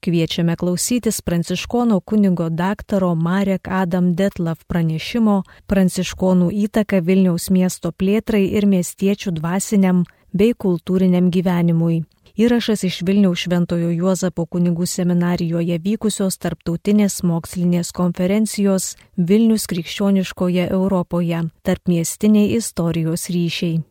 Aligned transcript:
Kviečiame 0.00 0.56
klausytis 0.56 1.20
pranciškono 1.20 2.00
kunigo 2.00 2.48
daktaro 2.48 3.14
Marek 3.14 3.68
Adam 3.68 4.14
Detlav 4.16 4.62
pranešimo 4.66 5.42
Pranciškonų 5.68 6.48
įtaka 6.64 7.02
Vilniaus 7.04 7.50
miesto 7.52 7.92
plėtrai 7.92 8.46
ir 8.48 8.64
miestiečių 8.64 9.34
dvasiniam 9.36 10.06
bei 10.32 10.56
kultūriniam 10.56 11.28
gyvenimui. 11.28 12.00
Įrašas 12.40 12.86
iš 12.88 13.02
Vilniaus 13.04 13.44
Šventojo 13.44 13.92
Juozapo 13.92 14.48
kunigų 14.48 14.88
seminarijoje 14.88 15.76
vykusios 15.84 16.40
tarptautinės 16.40 17.20
mokslinės 17.20 17.92
konferencijos 17.92 18.94
Vilnius 19.18 19.68
krikščioniškoje 19.68 20.70
Europoje- 20.70 21.44
tarp 21.66 21.88
miestiniai 21.92 22.56
istorijos 22.56 23.28
ryšiai. 23.28 23.82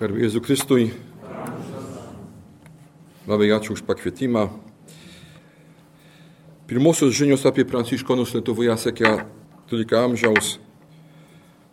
Garbė 0.00 0.18
Jėzų 0.26 0.40
Kristui. 0.42 0.90
Labai 3.28 3.54
ačiū 3.54 3.78
už 3.78 3.86
pakvietimą. 3.86 4.67
Pirmosios 6.68 7.16
žinios 7.16 7.46
apie 7.48 7.64
pranciškonus 7.64 8.34
Lietuvoje 8.36 8.74
sekė 8.76 9.14
13 9.72 10.00
amžiaus. 10.04 10.56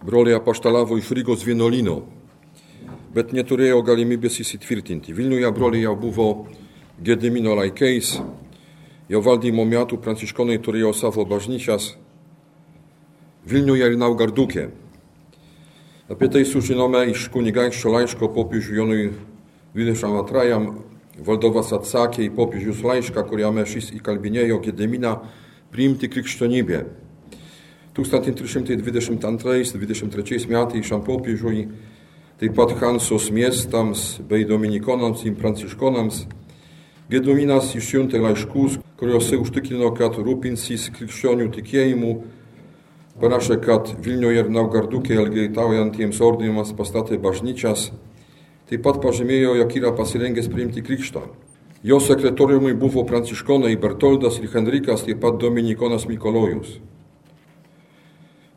Broliai 0.05 0.37
apaštalavo 0.39 0.95
iš 0.99 1.11
Rygos 1.17 1.43
vienuolino 1.43 2.03
bet 3.15 3.31
neturėjo 3.31 3.79
galimybės 3.87 4.41
įsitvirtinti. 4.43 5.15
Vilniuje 5.15 5.51
broliai 5.55 5.85
jau 5.85 5.95
buvo 5.95 6.29
Gedimino 7.03 7.55
laikais, 7.55 8.17
jo 9.11 9.21
valdymo 9.23 9.63
metų 9.67 9.99
pranciškonai 10.03 10.59
turėjo 10.63 10.93
savo 10.95 11.25
bažnyčias 11.27 11.93
Vilniuje 13.45 13.91
ir 13.91 13.95
Naugardukė. 14.01 14.69
Apie 16.09 16.27
tai 16.33 16.41
sužinome 16.49 17.03
iš 17.11 17.27
kunigaikščio 17.33 17.91
laiško 17.93 18.31
popiežiui 18.33 18.79
Jonui 18.79 19.05
22. 19.77 20.94
Valdovas 21.23 21.71
atsakė 21.75 22.23
į 22.25 22.31
popiežius 22.35 22.81
laišką, 22.83 23.23
kuriame 23.29 23.65
šis 23.69 23.91
įkalbinėjo 23.95 24.59
Gediminą 24.65 25.13
priimti 25.71 26.07
krikščionybę. 26.11 26.79
1322-23 27.95 30.47
metais 30.51 30.85
šiam 30.85 31.01
popiežiui 31.05 31.67
taip 32.39 32.55
pat 32.57 32.71
Hansos 32.81 33.31
miestams 33.31 34.19
bei 34.27 34.45
dominikonams 34.47 35.23
ir 35.23 35.35
pranciškonams, 35.39 36.25
Gedominas 37.05 37.69
išsiuntė 37.77 38.17
laiškus, 38.17 38.79
kuriuose 38.97 39.37
užtikrino, 39.37 39.93
kad 39.93 40.17
rūpinsis 40.17 40.89
krikščionių 40.95 41.53
tikėjimu, 41.53 42.13
parašė, 43.21 43.61
kad 43.61 43.93
Vilniuje 44.01 44.41
ir 44.41 44.49
Naugardukė 44.49 45.13
elgeitaujantiems 45.21 46.17
ordinimams 46.25 46.73
pastatė 46.73 47.21
bažnyčias, 47.21 47.93
taip 48.69 48.83
pat 48.85 49.01
pažymėjo, 49.03 49.55
jog 49.61 49.75
yra 49.77 49.93
pasirengęs 49.95 50.49
priimti 50.51 50.83
krikštą. 50.85 51.23
Jo 51.85 51.99
sekretoriumi 52.01 52.73
buvo 52.73 53.03
pranciškonai 53.05 53.75
Bertoldas 53.77 54.39
ir 54.41 54.49
Henrikas, 54.53 55.05
taip 55.05 55.21
pat 55.21 55.37
dominikonas 55.41 56.07
Mikolojus. 56.09 56.79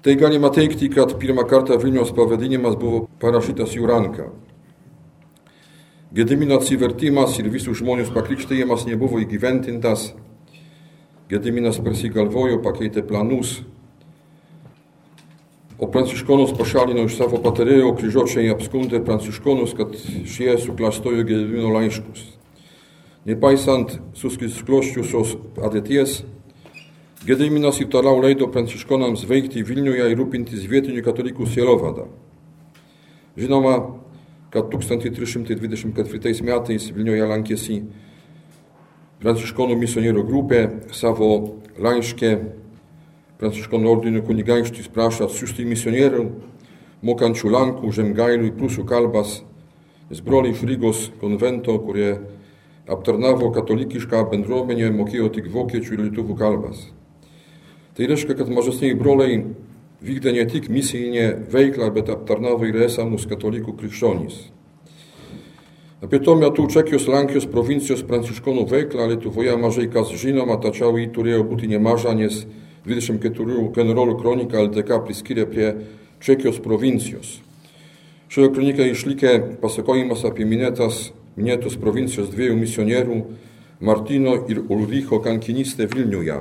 Tai 0.03 0.15
galima 0.17 0.49
teikti, 0.55 0.89
kad 0.89 1.17
pirmą 1.21 1.45
kartą 1.45 1.77
Vilniaus 1.83 2.15
pavadinimas 2.17 2.79
buvo 2.81 3.03
parašytas 3.21 3.75
jų 3.77 3.89
ranka. 3.91 4.31
Gedimino 6.15 6.57
atsivertimas 6.57 7.35
ir 7.37 7.51
visų 7.53 7.75
žmonių 7.77 8.07
pakrikštėjimas 8.15 8.87
nebuvo 8.89 9.19
įgyventintas. 9.21 10.15
Gediminas 11.29 11.77
persigalvojo, 11.85 12.63
pakeitė 12.65 13.03
planus, 13.05 13.59
o 15.79 15.87
pranciškonus 15.87 16.57
pašalino 16.59 17.05
iš 17.07 17.17
savo 17.21 17.39
patarėjo, 17.43 17.93
kryžiuočiai 17.99 18.51
apskundė 18.51 18.99
pranciškonus, 19.07 19.77
kad 19.79 19.95
šie 20.27 20.57
suklastojo 20.59 21.23
Gedimino 21.23 21.71
laiškus. 21.77 22.25
Nepaisant 23.29 23.99
suskloščiusios 24.19 25.37
ateities, 25.63 26.23
Gediminas 27.27 27.79
toliau 27.91 28.21
leido 28.23 28.47
pranciškonams 28.51 29.25
veikti 29.27 29.63
Vilniuje 29.67 30.11
ir 30.11 30.19
rūpintis 30.19 30.67
vietinių 30.71 31.03
katalikų 31.07 31.47
sielovada. 31.51 32.07
Žinoma, 33.39 33.75
kad 34.55 34.71
1324 34.71 36.47
metais 36.47 36.91
Vilniuje 36.95 37.27
lankėsi 37.27 37.83
pranciškonų 39.23 39.77
misionierių 39.79 40.25
grupė 40.27 40.63
savo 40.95 41.59
laiškė 41.79 42.33
pranciškonų 43.39 43.91
ordinų 43.93 44.25
kunigaikštis 44.27 44.91
prašo 44.95 45.29
atsiųsti 45.29 45.67
misionierių, 45.69 46.25
mokančių 47.07 47.53
Lankų, 47.55 47.93
Žemgailių 47.95 48.51
ir 48.51 48.57
Prūsų 48.59 48.85
kalbas, 48.89 49.39
nes 50.11 50.23
broliai 50.25 50.57
iš 50.57 50.65
Rygos 50.67 51.05
konvento, 51.21 51.77
kurie 51.85 52.17
aptarnavo 52.91 53.53
katalikišką 53.55 54.25
bendruomenę, 54.33 54.91
mokėjo 54.97 55.31
tik 55.37 55.51
vokiečių 55.55 55.95
ir 55.95 56.05
lietuvų 56.09 56.39
kalbas. 56.39 56.89
Tai 57.95 58.07
reiškia, 58.11 58.37
kad 58.39 58.51
mažesniai 58.51 58.99
broliai 58.99 59.43
vykdė 60.03 60.33
ne 60.35 60.45
tik 60.51 60.69
misijinę 60.71 61.49
veiklą, 61.53 61.91
bet 61.95 62.11
aptarnavo 62.15 62.67
ir 62.67 62.79
esamus 62.87 63.27
katalikų 63.31 63.75
krikščionys. 63.79 64.39
Apie 65.99 66.21
tuo 66.23 66.37
metu 66.39 66.63
Čekijos 66.71 67.09
Lenkijos 67.11 67.49
provincijos 67.51 68.05
pranciškonų 68.07 68.69
veiklą 68.71 69.09
Lietuvoje 69.11 69.57
mažai 69.59 69.89
kas 69.91 70.13
žinoma, 70.15 70.61
tačiau 70.63 70.95
jį 70.95 71.09
turėjo 71.15 71.43
būti 71.49 71.67
nemaža, 71.73 72.15
nes 72.15 72.45
24 72.89 73.69
generolų 73.77 74.17
kronika 74.21 74.63
LDK 74.65 75.03
priskiria 75.07 75.47
prie 75.49 75.75
Čekijos 76.25 76.59
provincijos. 76.65 77.39
Šioje 78.29 78.51
kronikoje 78.53 78.93
išlikė 78.93 79.35
pasakojimas 79.63 80.25
apie 80.29 80.45
minėtas, 80.49 81.11
minėtos 81.39 81.79
provincijos 81.81 82.33
dviejų 82.33 82.57
misionierių 82.59 83.19
Martino 83.81 84.35
ir 84.51 84.65
Ulricho 84.67 85.21
kankinystę 85.23 85.87
Vilniuje. 85.89 86.41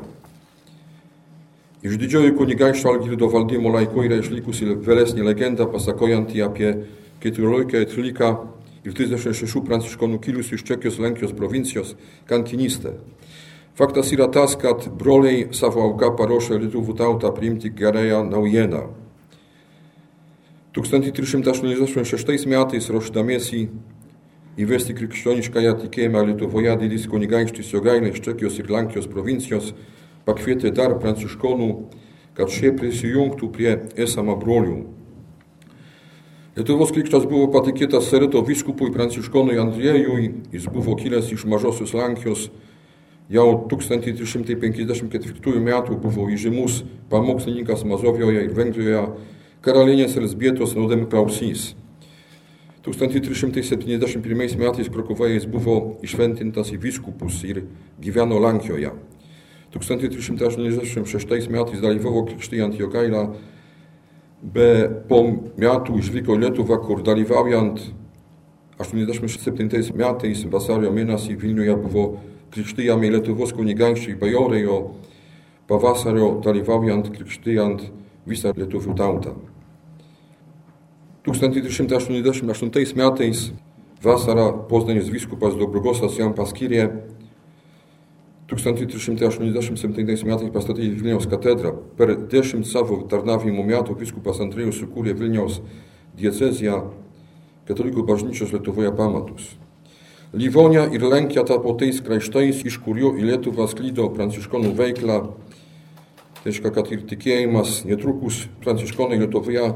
Iš 1.85 1.99
didžiojo 2.01 2.33
kunigaikščio 2.39 2.89
Algirdo 2.89 3.29
valdymo 3.29 3.69
laikų 3.75 4.07
yra 4.07 4.17
išlikusi 4.23 4.65
vėlesnė 4.83 5.23
legenda 5.27 5.67
pasakojanti 5.69 6.41
apie 6.41 6.71
14, 7.21 7.85
13 7.93 8.31
ir 8.87 8.95
36 8.97 9.61
pranciškonų 9.67 10.17
kilusių 10.23 10.57
iš 10.57 10.65
Čekijos 10.67 10.97
Lenkijos 11.03 11.35
provincijos 11.37 11.93
kankinystę. 12.27 12.95
Faktas 13.77 14.09
yra 14.11 14.25
tas, 14.33 14.55
kad 14.57 14.87
broliai 14.97 15.51
savo 15.53 15.83
auką 15.85 16.15
paruošė 16.17 16.57
lietuvų 16.63 16.95
tautą 16.97 17.29
priimti 17.29 17.69
gerąją 17.69 18.23
naujieną. 18.25 18.87
1386 20.73 22.47
metais 22.49 22.89
ruošdamiesi 22.89 23.67
įvesti 24.57 24.95
krikščioniškąją 24.97 25.75
tikėjimą 25.83 26.25
Lietuvoje 26.31 26.73
didis 26.81 27.05
kunigaikštis 27.09 27.69
Jogailė 27.73 28.15
iš 28.15 28.23
Čekijos 28.25 28.57
ir 28.57 28.69
Lenkijos 28.73 29.09
provincijos 29.13 29.71
pakvietė 30.25 30.73
dar 30.73 30.97
pranciškonų, 31.01 31.71
kad 32.37 32.49
šie 32.53 32.73
prisijungtų 32.77 33.49
prie 33.53 33.73
esamą 33.93 34.39
brolių. 34.41 34.79
Lietuvos 36.57 36.89
krikštas 36.93 37.29
buvo 37.29 37.51
patikėtas 37.53 38.09
Sereto 38.09 38.41
viskupui 38.41 38.89
pranciškonui 38.93 39.59
Andriejui, 39.61 40.31
jis 40.49 40.65
buvo 40.73 40.97
kilęs 40.97 41.29
iš 41.33 41.45
Mažosios 41.45 41.93
Lenkijos, 41.93 42.49
jau 43.29 43.67
1354 43.71 45.63
metų 45.63 45.97
buvo 45.99 46.29
įžymus 46.31 46.83
pamokslininkas 47.11 47.83
Mazovijoje 47.87 48.45
ir 48.47 48.53
Vengrijoje, 48.55 49.03
karalienės 49.65 50.15
Elsbietos 50.19 50.75
nuodėmklausys. 50.77 51.73
1371 52.87 54.55
metais 54.55 54.87
Krokuvoje 54.87 55.35
jis 55.35 55.45
buvo 55.51 55.97
išventintas 56.07 56.71
į 56.71 56.79
viskupus 56.79 57.41
ir 57.43 57.65
gyveno 57.99 58.39
Lenkijoje. 58.39 58.93
1386 59.75 61.51
metais 61.51 61.83
dalyvavo 61.83 62.23
krikštijant 62.29 62.79
Jogailą, 62.79 63.25
be 64.41 64.87
po 65.09 65.19
metų 65.59 65.99
išvyko 65.99 66.37
Lietuvą, 66.39 66.79
kur 66.79 67.03
dalyvaujant 67.03 67.81
87 68.79 69.91
metais 69.97 70.45
vasario 70.47 70.93
mėnesį 70.93 71.35
Vilniuje 71.41 71.75
buvo 71.83 72.07
krikštijami 72.57 73.11
Lietuvos 73.13 73.53
kunigaikščiai 73.53 74.17
bajorai, 74.17 74.63
o 74.65 74.77
pavasario 75.69 76.39
dalyvaujant 76.41 77.11
krikštijant 77.13 77.83
visą 78.27 78.53
lietuvių 78.57 78.95
tautą. 78.97 79.35
1388 81.27 82.97
metais 82.97 83.51
vasarą 84.03 84.51
Poznanis 84.69 85.11
vyskupas 85.11 85.57
Dobrugosas 85.59 86.17
jam 86.17 86.33
paskyrė 86.33 86.87
1387 88.47 90.25
metais 90.25 90.53
pastatyti 90.53 90.95
Vilniaus 90.95 91.27
katedrą. 91.27 91.75
Per 91.97 92.15
dešimt 92.31 92.67
savo 92.67 93.01
tarnavimo 93.11 93.65
metų 93.67 93.97
viskupas 93.99 94.39
Andrėjus 94.39 94.79
sukūrė 94.79 95.17
Vilniaus 95.19 95.59
dieceziją 96.17 96.79
katalikų 97.67 98.07
bažnyčios 98.07 98.55
Lietuvoje 98.55 98.93
pamatus. 98.95 99.57
Livonija 100.33 100.89
ir 100.91 101.03
Lenkija 101.07 101.45
tapo 101.47 101.71
tais 101.79 102.01
kraštais, 102.03 102.65
iš 102.67 102.81
kurių 102.83 103.13
į 103.15 103.29
Lietuvą 103.29 103.67
sklydo 103.71 104.09
pranciškonų 104.11 104.73
veikla. 104.75 105.21
Tai 106.37 106.49
reiškia, 106.51 106.71
kad 106.75 106.91
ir 106.91 107.05
tikėjimas 107.07 107.85
netrukus 107.87 108.41
pranciškonai 108.63 109.21
Lietuvoje 109.21 109.69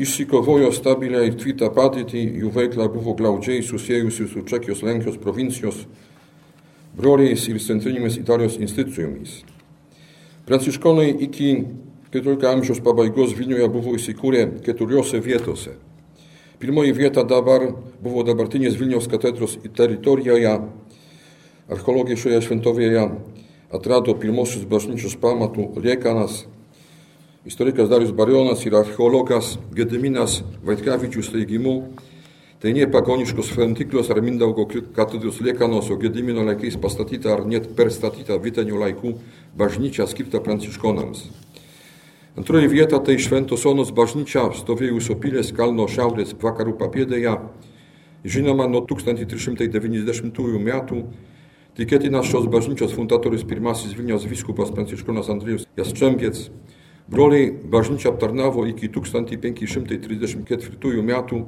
išsikovojo 0.00 0.70
stabilę 0.72 1.26
ir 1.28 1.36
tvirtą 1.36 1.68
padėtį, 1.76 2.22
jų 2.40 2.54
veikla 2.54 2.88
buvo 2.88 3.12
glaudžiai 3.18 3.60
susijusi 3.66 4.30
su 4.32 4.46
Čekijos 4.48 4.80
Lenkijos 4.86 5.20
provincijos 5.20 5.84
broliais 6.96 7.44
ir 7.48 7.60
centrinėmis 7.60 8.16
Italijos 8.20 8.56
institucijomis. 8.56 9.42
Pranciškonai 10.48 11.10
iki 11.28 11.52
14 12.16 12.48
amžiaus 12.48 12.80
pabaigos 12.80 13.36
Vilniuje 13.36 13.68
buvo 13.70 13.92
įsikūrę 13.98 14.46
keturiose 14.64 15.20
vietose. 15.20 15.76
Pirmoji 16.60 16.92
vieta 16.92 17.22
dabar 17.24 17.62
buvo 18.04 18.20
dabartinės 18.20 18.74
Vilniaus 18.76 19.06
katedros 19.08 19.56
teritorijoje. 19.76 20.52
Archeologija 21.72 22.20
šioje 22.20 22.42
šventovėje 22.44 23.04
atrado 23.72 24.12
pirmosius 24.20 24.66
bažnyčios 24.68 25.16
pamatų 25.22 25.70
liekanas. 25.80 26.42
Istorikas 27.48 27.88
Darius 27.88 28.12
Barionas 28.12 28.66
ir 28.68 28.76
archeologas 28.76 29.54
Gediminas 29.72 30.42
Vaitkevičius 30.66 31.32
teigimu 31.32 31.76
Tai 32.60 32.74
nie 32.76 32.84
pagoniškos 32.92 33.54
šventyklos 33.54 34.10
ar 34.12 34.18
Mindaugo 34.20 34.66
katedros 34.92 35.38
liekanos, 35.40 35.86
o 35.88 35.96
Gedimino 35.96 36.42
laikais 36.44 36.76
pastatyta 36.76 37.32
ar 37.32 37.46
net 37.48 37.70
perstatyta 37.76 38.36
Vytenio 38.36 38.76
laikų 38.82 39.14
bažnyčia 39.56 40.04
skirta 40.04 40.42
pranciškonams. 40.44 41.22
Antroji 42.38 42.68
vieta 42.68 42.98
tai 43.02 43.18
Šventos 43.18 43.66
Onos 43.66 43.90
bažnyčia 43.94 44.52
stovėjusio 44.54 45.14
Pilės 45.22 45.52
kalno 45.56 45.88
šiaurės 45.90 46.34
vakarų 46.38 46.72
papėdėje, 46.78 47.34
žinoma 48.24 48.66
nuo 48.70 48.80
1390 48.86 50.58
metų, 50.66 50.96
tikėtina 51.78 52.22
šios 52.22 52.46
bažnyčios 52.52 52.92
fundatorius 52.94 53.44
pirmasis 53.48 53.96
Vilniaus 53.98 54.24
viskupas 54.30 54.70
pranciškonas 54.74 55.30
Andriejus 55.32 55.66
Jastrzębiec. 55.80 56.36
Broliai 57.10 57.50
bažnyčią 57.50 58.08
aptarnavo 58.12 58.66
iki 58.70 58.86
1534 58.94 61.02
metų 61.02 61.38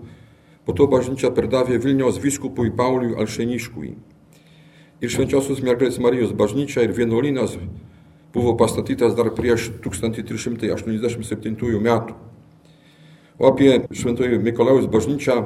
Po 0.63 0.75
to 0.79 0.87
bažnyčia 0.87 1.33
perdavė 1.35 1.75
Vilniaus 1.83 2.21
vyskupui 2.23 2.71
Pauliui 2.79 3.17
Alšeniškui. 3.19 3.89
Ir 5.03 5.11
švenčiosios 5.11 5.59
mergelės 5.67 5.99
Marijos 5.99 6.31
bažnyčia 6.39 6.85
ir 6.87 6.93
vienuolynas 6.95 7.57
buvo 8.33 8.57
pastatytas 8.57 9.15
dar 9.17 9.31
prieš 9.37 9.71
1387 9.85 11.81
metų. 11.83 12.15
O 13.39 13.49
apie 13.49 13.83
šventojų 13.91 14.41
Mikolaus 14.43 14.87
bažnyčią, 14.87 15.43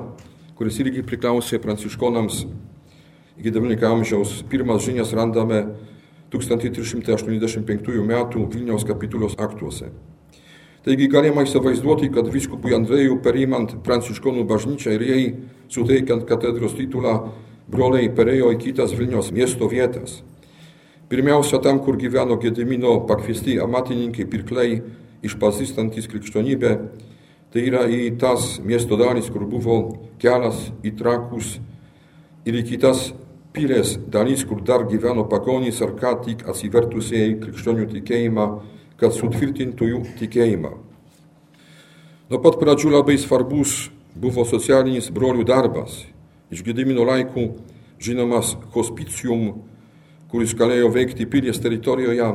kuris 0.59 0.79
irgi 0.83 1.03
priklausė 1.07 1.59
pranciškonams 1.63 2.47
iki 3.37 3.51
19 3.53 3.87
amžiaus, 3.89 4.43
pirmas 4.51 4.85
žinias 4.85 5.13
randame 5.17 5.67
1385 6.33 8.03
metų 8.03 8.47
Vilniaus 8.53 8.85
kapitulos 8.85 9.35
aktuose. 9.39 9.91
Taigi 10.87 11.09
galima 11.11 11.43
įsivaizduoti, 11.43 12.13
kad 12.15 12.29
viskupui 12.31 12.75
Andrėjų 12.77 13.19
perimant 13.23 13.75
pranciškonų 13.87 14.45
bažnyčią 14.47 14.95
ir 14.95 15.03
jai 15.03 15.23
suteikiant 15.73 16.23
katedros 16.29 16.77
titulą, 16.79 17.33
broliai 17.67 18.07
perėjo 18.15 18.53
į 18.55 18.61
kitas 18.63 18.95
Vilniaus 18.95 19.33
miesto 19.35 19.67
vietas. 19.73 20.21
Pirmiausia, 21.11 21.61
tam, 21.63 21.79
kur 21.85 21.99
gyveno 22.01 22.39
Gedimino 22.43 22.99
pakviesti 23.07 23.59
amatininkai 23.63 24.27
pirkliai 24.31 24.81
išpažįstantis 25.27 26.09
krikščionybę, 26.11 26.73
tai 27.55 27.67
yra 27.69 27.85
į 27.87 28.17
tas 28.21 28.57
miesto 28.63 28.99
dalis, 28.99 29.31
kur 29.31 29.47
buvo 29.47 29.77
kelias 30.23 30.69
į 30.83 30.97
trakus 30.99 31.57
ir 32.47 32.59
į 32.59 32.65
kitas 32.73 33.13
pilės 33.55 33.95
dalis, 34.13 34.43
kur 34.45 34.61
dar 34.67 34.85
gyveno 34.91 35.29
pagonys 35.31 35.79
ar 35.83 35.95
ką 35.99 36.17
tik 36.27 36.43
atsivertusieji 36.51 37.39
krikščionių 37.45 37.87
tikėjimą 37.95 38.49
kad 39.01 39.15
sutvirtintų 39.17 39.91
jų 39.91 40.03
tikėjimą. 40.21 40.73
Nuo 42.33 42.41
pat 42.43 42.59
pradžių 42.59 42.97
labai 42.97 43.17
svarbus 43.21 43.91
buvo 44.17 44.47
socialinis 44.49 45.11
brolių 45.15 45.45
darbas. 45.47 46.01
Iš 46.51 46.63
Gedimino 46.67 47.05
laikų 47.07 47.47
žinomas 48.03 48.55
hospicium, 48.75 49.63
kuris 50.31 50.55
galėjo 50.59 50.91
veikti 50.95 51.27
pilies 51.31 51.61
teritorijoje. 51.63 52.29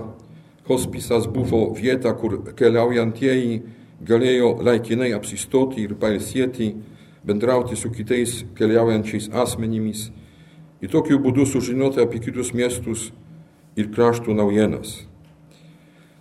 Hospisas 0.67 1.27
buvo 1.27 1.65
vieta, 1.75 2.13
kur 2.15 2.39
keliaujantieji 2.55 3.61
galėjo 4.07 4.55
laikinai 4.63 5.11
apsistoti 5.17 5.83
ir 5.83 5.97
pailsėti, 5.99 6.71
bendrauti 7.27 7.75
su 7.77 7.91
kitais 7.93 8.41
keliaujančiais 8.57 9.29
asmenimis 9.43 10.09
ir 10.81 10.89
tokiu 10.89 11.19
būdu 11.21 11.45
sužinoti 11.45 12.01
apie 12.01 12.21
kitus 12.23 12.53
miestus 12.57 13.11
ir 13.77 13.91
kraštų 13.93 14.33
naujienas. 14.37 15.01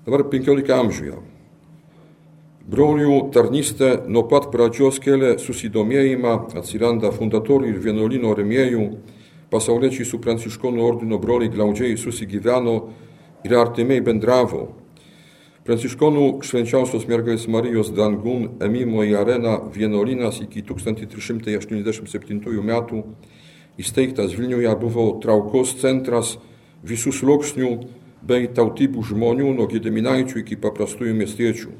Dabar 0.04 0.26
15 0.32 0.72
amžiuje. 0.76 1.18
Brolių 2.70 3.16
tarnystė 3.34 4.04
nuo 4.06 4.22
pat 4.30 4.50
pradžios 4.52 5.00
kelia 5.02 5.32
susidomėjimą, 5.42 6.34
atsiranda 6.60 7.10
fundatorių 7.10 7.72
ir 7.72 7.80
vienuolino 7.82 8.34
remėjų, 8.36 8.84
pasauliečiai 9.50 10.06
su 10.06 10.20
pranciškonų 10.22 10.82
ordino 10.86 11.18
broliai 11.22 11.50
glaudžiai 11.52 11.96
susigyveno 11.98 12.76
ir 13.44 13.56
artimiai 13.58 14.00
bendravo. 14.04 14.68
Pranciškonų 15.66 16.40
švenčiausios 16.46 17.04
mergelės 17.10 17.44
Marijos 17.52 17.90
dangun 17.92 18.56
emimo 18.64 19.04
į 19.04 19.12
areną 19.20 19.70
vienuolinas 19.74 20.40
iki 20.40 20.62
1387 20.66 22.64
metų 22.70 23.02
įsteigtas 23.80 24.32
Vilniuje 24.38 24.72
buvo 24.80 25.04
traukos 25.22 25.76
centras 25.82 26.38
visų 26.86 27.12
sluoksnių 27.12 27.70
bei 28.26 28.48
tautybių 28.56 29.04
žmonių 29.12 29.52
nuo 29.56 29.66
Gediminaičių 29.68 30.42
iki 30.42 30.56
paprastųjų 30.60 31.14
miestiečių. 31.20 31.70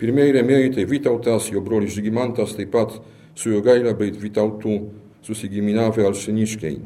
Pirmieji 0.00 0.34
remėjai 0.38 0.74
tai 0.78 0.84
Vytautas, 0.88 1.50
jo 1.52 1.60
brolis 1.60 1.94
Žygimantas, 1.96 2.54
taip 2.56 2.70
pat 2.72 2.94
su 3.36 3.50
jo 3.52 3.60
gailė 3.64 3.92
bei 3.98 4.14
Vytautų 4.14 4.76
susigiminavę 5.26 6.06
alšeniškiai. 6.08 6.78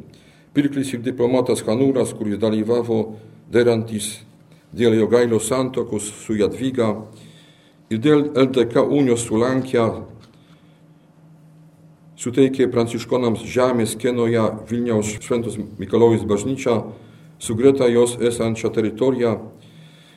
Pirklis 0.54 0.92
ir 0.94 1.02
diplomatas 1.02 1.64
Hanūras, 1.66 2.14
kuris 2.14 2.38
dalyvavo 2.38 3.16
derantis 3.52 4.20
dėl 4.74 4.96
jo 4.98 5.08
gailio 5.10 5.40
santokos 5.42 6.10
su 6.24 6.36
Jadvyga 6.38 6.90
ir 7.90 8.02
dėl 8.02 8.28
LDK 8.34 8.82
unijos 8.82 9.26
su 9.26 9.38
Lankija, 9.38 9.88
suteikė 12.18 12.68
pranciškonams 12.72 13.42
žemės 13.50 13.96
Kenoje 14.00 14.44
Vilniaus 14.70 15.16
Šventos 15.20 15.58
Mikalojus 15.78 16.24
bažnyčią 16.26 16.78
su 17.38 17.54
greta 17.58 17.88
jos 17.90 18.16
esančia 18.22 18.70
teritorija, 18.72 19.36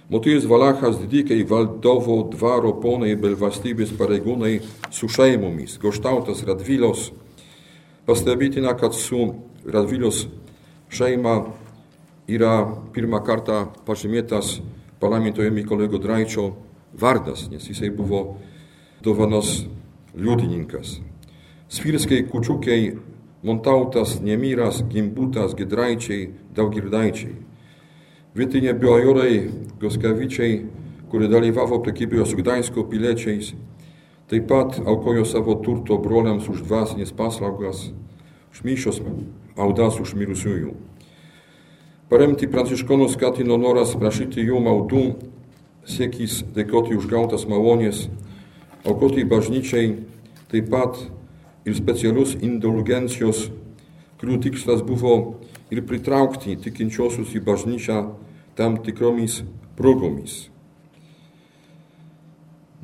Motiejus 0.09 0.45
Valachas 0.47 1.01
didikai 1.01 1.43
valdovo 1.43 2.21
dvaro 2.31 2.69
ponai 2.79 3.17
bei 3.19 3.35
valstybės 3.35 3.89
pareigūnai 3.99 4.53
su 4.87 5.09
šeimomis, 5.11 5.73
Goštautas 5.81 6.45
Radvilos. 6.47 7.09
Pastebity 8.07 8.61
na 8.63 8.71
katsu 8.71 9.33
radvilus 9.67 10.21
šeimā 10.95 11.33
ir 12.31 12.45
pirmā 12.95 13.19
kārtā 13.19 13.65
paši 13.83 14.07
mietās 14.07 14.53
parlamentojami 15.01 15.65
kolēgo 15.67 15.99
Draičo 15.99 16.45
vardas, 16.95 17.49
nes 17.51 17.67
jisai 17.67 17.89
buvo 17.91 18.21
dovanos 19.03 19.65
liudininkas. 20.15 21.01
Svirskiai 21.67 22.23
kučiukiai 22.31 22.95
Montautas, 23.43 24.21
Niemiras, 24.23 24.79
Gimbutas, 24.87 25.51
Gidraičiai, 25.59 26.31
Daugirdaičiai. 26.55 27.35
Vytinė 28.39 28.71
biojorai 28.79 29.49
Goskavičiai, 29.83 30.61
kuri 31.11 31.27
dalyvavo 31.27 31.83
prekybėje 31.83 32.31
su 32.31 32.39
Gdańsko 32.39 32.87
piliečiais, 32.87 33.51
taip 34.27 34.47
pat 34.49 34.79
aukojo 34.83 35.25
savo 35.25 35.55
turto 35.63 35.97
broliams 36.03 36.49
už 36.51 36.65
dvasinės 36.67 37.13
paslaugas, 37.15 37.89
už 38.51 38.63
mišios 38.67 38.99
maldas 39.57 39.99
už 40.03 40.13
mirusiųjų. 40.19 40.75
Paremti 42.07 42.47
pranciškonus 42.47 43.17
skatino 43.17 43.57
noras 43.59 43.95
prašyti 43.99 44.45
jų 44.47 44.61
maldų, 44.63 45.03
siekis 45.87 46.41
dėkoti 46.55 46.95
už 46.95 47.07
gautas 47.11 47.47
malonės, 47.47 48.05
aukoti 48.87 49.25
bažnyčiai, 49.27 49.97
taip 50.51 50.69
pat 50.71 50.99
ir 51.67 51.75
specialius 51.75 52.35
indulgencijos, 52.39 53.49
kurių 54.19 54.39
tikslas 54.45 54.83
buvo 54.87 55.17
ir 55.71 55.83
pritraukti 55.87 56.55
tikinčiosius 56.63 57.33
į 57.35 57.43
bažnyčią 57.43 57.99
tam 58.55 58.79
tikromis 58.83 59.41
progomis. 59.75 60.47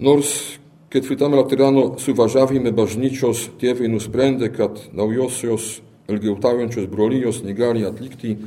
Nors 0.03 0.59
ketvirtame 0.93 1.39
Laterano 1.39 1.87
suvažiavime 1.99 2.71
bažnyčios 2.75 3.47
tėvai 3.61 3.89
nusprendė, 3.89 4.51
kad 4.53 4.77
naujosios 4.93 5.81
elgiautaujančios 6.11 6.85
brolyjos 6.91 7.41
negali 7.43 7.83
atlikti 7.87 8.37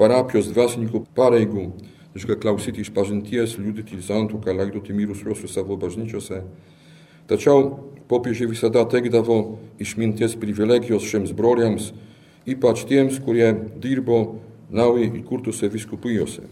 parapijos 0.00 0.50
dvasininkų 0.50 1.04
pareigų, 1.14 1.68
reiškia 2.16 2.40
klausyti 2.42 2.82
iš 2.82 2.90
pažinties, 2.96 3.56
liudyti 3.60 4.02
santuoką, 4.02 4.54
laidoti 4.58 4.96
mirusiuosius 4.96 5.54
savo 5.54 5.78
bažnyčiose, 5.78 6.42
Tačiau 7.30 7.92
popiežiai 8.10 8.50
visada 8.50 8.82
teikdavo 8.90 9.36
išminties 9.80 10.34
privilegijos 10.40 11.06
šiems 11.06 11.30
broliams, 11.38 11.92
ypač 12.44 12.82
tiems, 12.90 13.20
kurie 13.22 13.52
dirbo 13.80 14.42
naujai 14.74 15.08
įkurtose 15.22 15.70
viskupijose. 15.70 16.48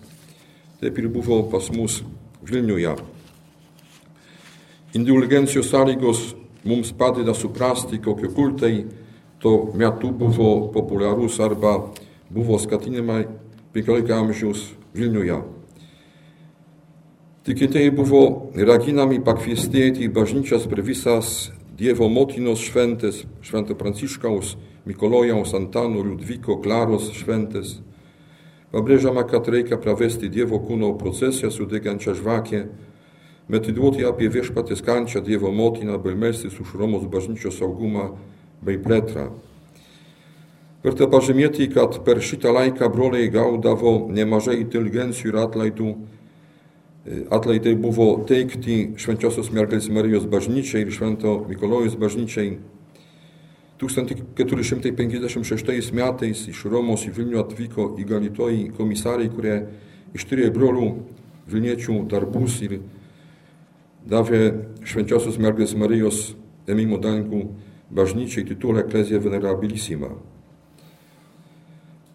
Taip 0.80 1.00
ir 1.02 1.10
buvo 1.12 1.42
pas 1.50 1.66
mus 1.74 2.00
Vilniuje. 2.40 2.94
Indulgencijos 4.94 5.70
sąlygos 5.70 6.34
mums 6.64 6.92
padeda 6.92 7.34
suprasti, 7.34 7.98
kokie 7.98 8.28
kultai 8.28 8.84
tuo 9.38 9.72
metu 9.74 10.10
buvo 10.10 10.68
populiarus 10.68 11.40
arba 11.40 11.92
buvo 12.30 12.58
skatinimai 12.58 13.24
15 13.72 14.12
amžiaus 14.12 14.74
Vilniuje. 14.94 15.38
Tikintieji 17.46 17.92
buvo 17.94 18.50
raginami 18.58 19.20
pakviestėti 19.22 20.02
į 20.04 20.10
bažnyčias 20.12 20.66
per 20.66 20.82
visas 20.82 21.52
Dievo 21.80 22.10
motinos 22.12 22.60
šventės, 22.60 23.22
Švento 23.40 23.72
Pranciškaus, 23.78 24.56
Mikolojaus, 24.84 25.54
Antano, 25.56 26.02
Liudviko, 26.04 26.58
Klaros 26.60 27.06
šventės. 27.16 27.78
Pabrėžiama, 28.74 29.22
kad 29.24 29.48
reikia 29.48 29.78
pravesti 29.80 30.28
Dievo 30.28 30.58
kūno 30.60 30.90
procesiją 31.00 31.48
su 31.54 31.64
degančia 31.70 32.12
žvakė, 32.18 32.66
metyduoti 33.50 34.06
apie 34.06 34.30
viešpatės 34.30 34.84
kančią 34.86 35.20
Dievo 35.26 35.50
motiną, 35.52 35.98
bei 35.98 36.14
melstis 36.14 36.60
už 36.62 36.74
Romos 36.78 37.02
bažnyčios 37.10 37.58
saugumą 37.58 38.12
bei 38.62 38.78
plėtrą. 38.78 39.30
Verta 40.80 41.04
pažymėti, 41.12 41.66
kad 41.74 41.98
per 42.06 42.22
šitą 42.24 42.54
laiką 42.56 42.88
broliai 42.88 43.28
gaudavo 43.32 44.08
nemažai 44.08 44.56
inteligencijų 44.62 45.28
ir 45.28 45.36
atlaidų. 45.42 45.90
Atlaidai 47.32 47.74
buvo 47.80 48.24
teikti 48.28 48.92
Švenčiosios 49.00 49.50
Mergelės 49.52 49.88
Marijos 49.92 50.24
bažnyčiai 50.30 50.82
ir 50.84 50.90
Švento 50.94 51.46
Mikolojus 51.48 51.94
bažnyčiai. 52.00 52.50
1456 53.80 55.92
metais 55.96 56.38
iš 56.52 56.58
Romos 56.68 57.02
į 57.08 57.10
Vilnių 57.16 57.38
atvyko 57.40 57.96
įgalitoji 58.00 58.62
komisarai, 58.76 59.28
kurie 59.32 59.56
ištyrė 60.16 60.46
brolių 60.52 60.88
Vilniečių 61.50 61.94
darbus 62.08 62.60
ir 62.64 62.72
davė 64.08 64.42
Švenčiosios 64.86 65.38
Mergelės 65.40 65.74
Marijos 65.76 66.22
ėmimo 66.70 67.00
dangų 67.02 67.42
bažnyčiai 67.90 68.46
titulą 68.48 68.84
Ecclesia 68.84 69.20
Venerabilissima. 69.20 70.10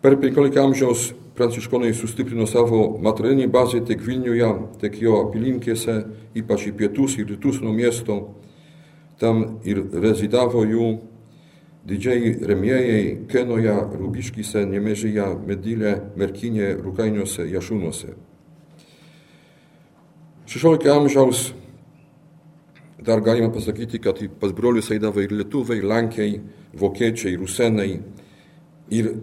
Per 0.02 0.18
15 0.22 0.62
amžiaus 0.62 1.14
pranciškonai 1.36 1.92
sustiprino 1.98 2.46
savo 2.48 2.98
materialinį 3.04 3.48
bazę 3.52 3.82
tiek 3.88 4.02
Vilniuje, 4.02 4.52
tiek 4.82 5.00
jo 5.02 5.18
apylinkėse, 5.26 5.96
ypač 6.38 6.70
į 6.70 6.76
pietus 6.80 7.18
ir 7.20 7.28
rytus 7.34 7.60
nuo 7.64 7.74
miesto. 7.76 8.20
Tam 9.20 9.60
ir 9.64 9.82
rezidavo 9.92 10.64
jų 10.68 10.88
didžiai 11.88 12.36
remėjai 12.50 13.02
Kenoje, 13.32 13.76
Rubiškyse, 14.00 14.66
Nemežyje, 14.68 15.28
Medylė, 15.48 15.94
Merkinė, 16.20 16.74
Rukainiuose, 16.82 17.46
Jašūnuose. 17.52 18.16
16 20.46 20.92
amžiaus 20.94 21.48
dar 23.02 23.22
galima 23.22 23.52
pasakyti, 23.52 24.00
kad 24.00 24.20
pas 24.40 24.54
brolius 24.54 24.92
eidavo 24.92 25.22
ir 25.22 25.32
lietuviai, 25.32 25.82
lankiai, 25.82 26.40
vokiečiai, 26.80 27.36
rusenai 27.38 28.00
ir 28.92 29.14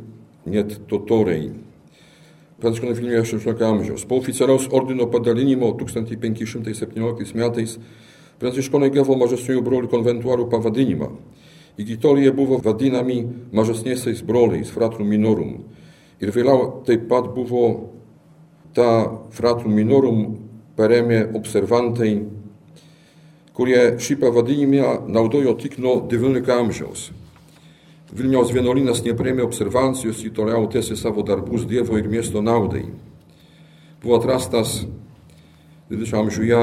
net 0.46 0.80
totoriai. 0.88 1.50
Pranciškonai 2.62 2.94
Vilniuje 2.94 3.24
16 3.24 3.64
amžiaus. 3.66 4.04
Po 4.06 4.16
oficialiaus 4.20 4.68
ordino 4.70 5.08
padalinimo 5.10 5.72
1517 5.78 7.34
metais 7.34 7.78
pranciškonai 8.38 8.90
gavo 8.94 9.16
mažesniųjų 9.18 9.64
brolių 9.66 9.90
konventuarų 9.90 10.46
pavadinimą. 10.50 11.08
Iki 11.80 11.96
tol 12.02 12.20
jie 12.20 12.30
buvo 12.36 12.58
vadinami 12.62 13.22
mažesniesiais 13.54 14.22
broliais, 14.26 14.70
fratrum 14.70 15.08
minorum. 15.08 15.64
Ir 16.20 16.30
vėliau 16.30 16.84
taip 16.86 17.08
pat 17.10 17.32
buvo 17.34 17.64
tą 18.76 18.90
fratrum 19.34 19.74
minorum 19.74 20.20
paremė 20.76 21.24
observantai, 21.34 22.20
kurie 23.56 23.98
šį 24.00 24.18
pavadinimą 24.22 24.94
naudojo 25.12 25.56
tik 25.60 25.78
nuo 25.78 25.98
XIX 26.08 26.54
amžiaus. 26.56 27.10
Vilniaus 28.12 28.52
vienuolynas 28.52 29.00
neprėmė 29.06 29.44
observancijos, 29.46 30.20
jį 30.20 30.34
toliau 30.36 30.66
tęsė 30.68 30.98
savo 31.00 31.24
darbus 31.24 31.64
Dievo 31.68 31.96
ir 31.96 32.10
miesto 32.12 32.42
naudai. 32.44 32.84
Buvo 34.02 34.18
atrastas 34.18 34.82
20 35.88 36.18
amžiuje 36.20 36.58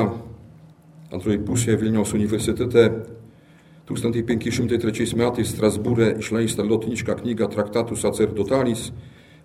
antroji 1.09 1.39
pusėje 1.45 1.79
Vilniaus 1.81 2.13
universitete 2.13 2.83
1503 3.89 5.15
metais 5.17 5.49
Strasbūrė 5.49 6.11
išleista 6.21 6.65
lotiniška 6.65 7.15
knyga 7.23 7.47
Traktatus 7.49 8.03
sacerdotalis, 8.05 8.91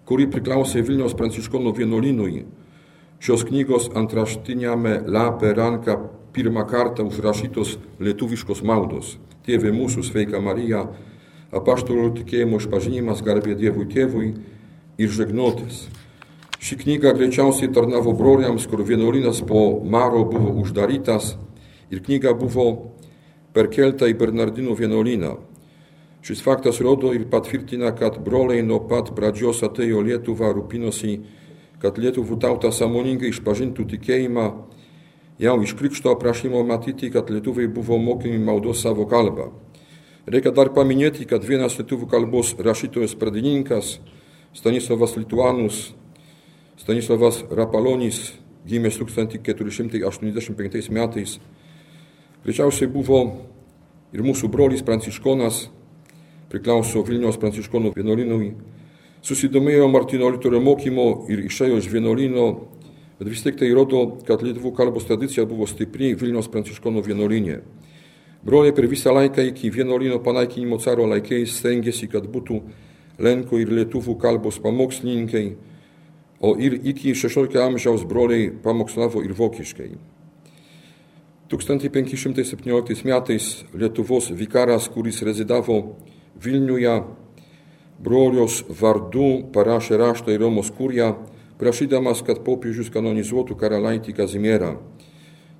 kuri 0.04 0.28
priklausė 0.28 0.82
Vilniaus 0.84 1.16
pranciškonų 1.16 1.72
vienuolynui. 1.78 2.44
Šios 3.24 3.46
knygos 3.48 3.88
antraštiniame 3.96 4.98
lape 5.08 5.54
ranka 5.56 5.96
pirmą 6.34 6.66
kartą 6.68 7.06
užrašytos 7.08 7.76
lietuviškos 8.02 8.62
maldos. 8.66 9.16
Tėvė 9.46 9.72
mūsų 9.76 10.04
sveika 10.06 10.40
Marija, 10.42 10.86
apaštalų 11.54 12.10
tikėjimo 12.20 12.58
išpažinimas 12.62 13.22
garbė 13.24 13.54
Dievui 13.58 13.86
tėvui 13.92 14.32
ir 14.98 15.14
žegnotis. 15.14 15.86
Ši 16.64 16.78
knyga 16.80 17.12
greičiausiai 17.12 17.68
tarnavo 17.76 18.14
broliams, 18.16 18.64
kur 18.66 18.80
vienuolynas 18.88 19.42
po 19.44 19.82
maro 19.84 20.24
buvo 20.24 20.54
uždarytas 20.62 21.34
ir 21.92 22.00
knyga 22.00 22.32
buvo 22.38 22.94
perkelta 23.54 24.08
į 24.08 24.16
Bernardinų 24.18 24.76
vienuolyną. 24.78 25.34
Šis 26.24 26.40
faktas 26.40 26.80
rodo 26.80 27.10
ir 27.12 27.26
patvirtina, 27.28 27.90
kad 27.92 28.16
broliai 28.24 28.64
nuo 28.64 28.80
pat 28.88 29.10
pradžios 29.12 29.60
atėjo 29.66 30.00
Lietuvą 30.06 30.54
rūpinosi, 30.56 31.18
kad 31.82 32.00
Lietuvų 32.00 32.38
tauta 32.40 32.70
samoningai 32.72 33.28
išpažintų 33.28 33.84
tikėjimą. 33.92 34.46
Jau 35.38 35.56
iš 35.62 35.72
krikšto 35.74 36.12
aprašymo 36.14 36.62
matyti, 36.62 37.10
kad 37.10 37.30
lietuviai 37.30 37.66
buvo 37.66 37.98
mokomi 37.98 38.38
maldos 38.38 38.82
savo 38.82 39.02
kalbą. 39.10 39.48
Reikia 40.30 40.52
dar 40.54 40.70
paminėti, 40.70 41.26
kad 41.26 41.42
vienas 41.42 41.74
lietuvių 41.80 42.06
kalbos 42.08 42.52
rašytojas 42.54 43.16
pradininkas 43.18 43.98
Stanislavas 44.54 45.16
Lituanus, 45.18 45.88
Stanislavas 46.78 47.42
Rapalonis, 47.50 48.30
gimęs 48.64 49.00
1485 49.02 50.88
metais, 50.94 51.40
greičiausiai 52.46 52.86
buvo 52.94 53.24
ir 54.14 54.22
mūsų 54.22 54.48
brolis 54.54 54.86
pranciškonas, 54.86 55.66
priklauso 56.54 57.02
Vilniaus 57.02 57.40
pranciškonų 57.42 57.90
vienuolinui, 57.98 58.52
susidomėjo 59.26 59.90
Martino 59.90 60.30
Liuterio 60.30 60.62
mokymo 60.62 61.26
ir 61.26 61.42
išėjo 61.42 61.82
iš 61.82 61.90
vienuolino, 61.90 62.46
bet 63.24 63.32
vis 63.32 63.42
tiek 63.42 63.56
tai 63.56 63.70
rodo, 63.72 64.04
kad 64.28 64.42
lietuvų 64.44 64.74
kalbos 64.76 65.06
tradicija 65.08 65.46
buvo 65.48 65.64
stipri 65.64 66.12
Vilniaus 66.12 66.50
pranciškonų 66.52 67.02
vienuolinė. 67.06 67.62
Broliai 68.44 68.74
per 68.76 68.84
visą 68.84 69.14
laiką 69.16 69.46
iki 69.48 69.70
vienuolino 69.72 70.18
panaikinimo 70.20 70.76
caro 70.76 71.06
laikais 71.08 71.56
stengiasi, 71.62 72.10
kad 72.12 72.28
būtų 72.28 72.60
Lenkų 73.24 73.60
ir 73.62 73.70
Lietuvų 73.70 74.18
kalbos 74.20 74.58
pamokslininkai, 74.60 75.54
o 76.44 76.50
ir 76.60 76.74
iki 76.82 77.14
16 77.14 77.56
amžiaus 77.62 78.04
broliai 78.04 78.50
pamokslavo 78.50 79.22
ir 79.24 79.32
vokiškai. 79.38 79.92
1517 81.48 83.04
metais 83.06 83.64
Lietuvos 83.72 84.28
vikaras, 84.34 84.90
kuris 84.92 85.22
rezidavo 85.22 85.96
Vilniuje, 86.44 86.98
brolios 88.02 88.64
vardu 88.68 89.46
parašė 89.54 89.96
raštą 90.02 90.34
į 90.34 90.42
Romos 90.42 90.74
kuriją, 90.74 91.14
prašydamas, 91.60 92.22
kad 92.26 92.42
popiežius 92.46 92.90
kanonizuotų 92.94 93.56
karalaitį 93.60 94.14
Kazimierą. 94.16 94.74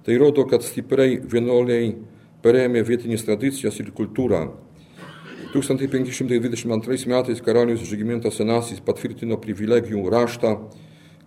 Tai 0.04 0.18
rodo, 0.20 0.44
kad 0.48 0.64
stipriai 0.66 1.16
vienuoliai 1.20 1.94
paremė 2.44 2.82
vietinės 2.84 3.24
tradicijas 3.24 3.78
ir 3.80 3.92
kultūrą. 3.96 4.48
1522 5.54 7.06
metais 7.06 7.40
karalius 7.40 7.84
Žygimantas 7.86 8.40
Senasis 8.40 8.82
patvirtino 8.84 9.38
privilegijų 9.38 10.02
raštą, 10.10 10.50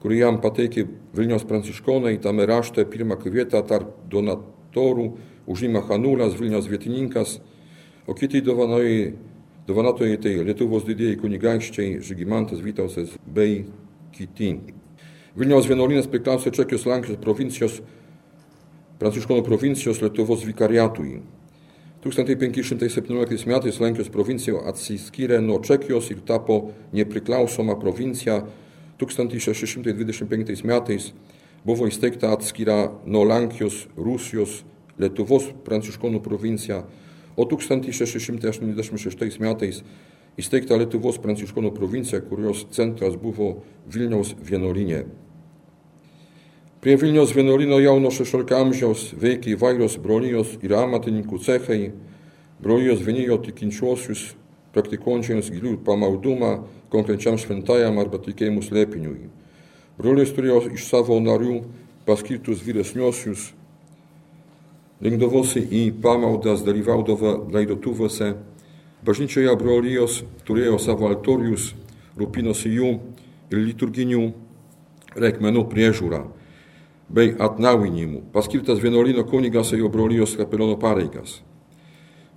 kurį 0.03 0.19
jam 0.19 0.41
pateikė 0.43 0.83
Vilniaus 1.15 1.47
pranciškonai, 1.47 2.17
tame 2.21 2.45
rašte 2.45 2.83
pirmą 2.85 3.17
vietą 3.23 3.63
tarp 3.65 3.95
donatorų 4.11 5.07
užima 5.47 5.81
Hanulas, 5.87 6.35
Vilniaus 6.35 6.67
vietininkas, 6.67 7.39
o 8.05 8.13
kiti 8.13 8.43
dovanotojai, 8.43 10.19
tai 10.21 10.35
Lietuvos 10.43 10.85
didieji 10.85 11.17
kunigaikščiai 11.23 12.01
Žygimantas 12.03 12.59
Vytausas 12.61 13.15
bei 13.25 13.65
kiti. 14.17 14.51
Vilniaus 15.37 15.69
vienuolynas 15.69 16.09
priklausė 16.09 16.51
Čekijos 16.55 16.87
Lenkijos 16.89 17.21
provincijos 17.21 17.81
Pranciškonų 18.97 19.43
provincijos 19.45 19.99
Lietuvos 20.01 20.41
vikariatui. 20.41 21.19
1517 22.01 23.45
metais 23.45 23.77
Lenkijos 23.77 24.09
provincija 24.09 24.63
atsiskyrė 24.71 25.37
nuo 25.45 25.59
Čekijos 25.61 26.09
ir 26.09 26.23
tapo 26.25 26.71
nepriklausoma 26.97 27.75
provincija. 27.77 28.41
1625 28.97 30.65
metais 30.65 31.11
buvo 31.65 31.85
įsteigta 31.85 32.31
atskira 32.33 32.91
nuo 33.05 33.21
Lenkijos, 33.29 33.85
Rusijos, 33.93 34.63
Lietuvos 34.97 35.51
pranciškonų 35.67 36.23
provincija, 36.25 36.81
o 37.37 37.45
1686 37.45 39.37
metais 39.45 39.83
įsteigta 40.37 40.77
Lietuvos 40.77 41.17
pranciškonų 41.21 41.73
provincija, 41.75 42.21
kurios 42.25 42.65
centras 42.75 43.17
buvo 43.19 43.63
Vilniaus 43.89 44.35
vienuolinė. 44.37 45.05
Prie 46.81 46.93
Vilniaus 47.01 47.33
vienuolino 47.33 47.79
jau 47.81 47.95
nuo 47.99 48.11
16 48.13 48.53
amžiaus 48.53 49.07
veikia 49.17 49.55
įvairios 49.55 49.97
brolijos 49.97 50.53
ir 50.61 50.75
amatininkų 50.77 51.39
cechai. 51.41 51.89
Brolijos 52.61 53.01
vienijo 53.05 53.39
tikinčiuosius 53.41 54.35
praktikuojančiams 54.77 55.49
gilių 55.51 55.73
pamaldumą 55.85 56.51
konkrečiam 56.93 57.37
šventajam 57.41 57.97
arba 57.97 58.21
tikėjimų 58.21 58.61
slėpiniui. 58.65 59.29
Brolis 59.97 60.29
turėjo 60.37 60.61
iš 60.77 60.85
savo 60.85 61.17
narių 61.17 61.63
paskirtus 62.05 62.61
vyresniosius, 62.61 63.49
rinkdavosi 65.01 65.63
į 65.65 65.83
pamaldas, 66.03 66.61
dalyvaudavo 66.65 67.49
laidotuvose. 67.53 68.35
Bažnyčioje 69.07 69.53
brolijos 69.55 70.17
turėjo 70.43 70.75
savo 70.83 71.07
altorius, 71.07 71.69
rūpinosi 72.19 72.73
jų 72.73 72.89
ir 73.53 73.61
liturginių 73.61 74.23
reikmenų 75.15 75.63
priežiūrą 75.71 76.25
bei 77.07 77.31
atnaujinimų. 77.39 78.25
Paskirtas 78.33 78.81
vienuolino 78.83 79.23
kunigas 79.23 79.71
ėjo 79.77 79.87
brolijos 79.93 80.35
kapelono 80.35 80.75
pareigas. 80.81 81.37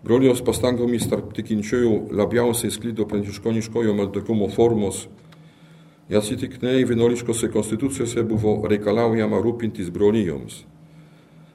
Brolijos 0.06 0.44
pastangomis 0.46 1.08
tarp 1.10 1.34
tikinčiųjų 1.34 2.14
labiausiai 2.14 2.70
sklido 2.70 3.02
pranciškoniškojo 3.10 3.96
maldakumo 3.98 4.46
formos. 4.54 5.08
Atsitiktinai 6.06 6.86
vienuoliškose 6.86 7.50
konstitucijose 7.50 8.22
buvo 8.30 8.60
reikalaujama 8.70 9.42
rūpintis 9.42 9.90
brolijoms. 9.90 10.62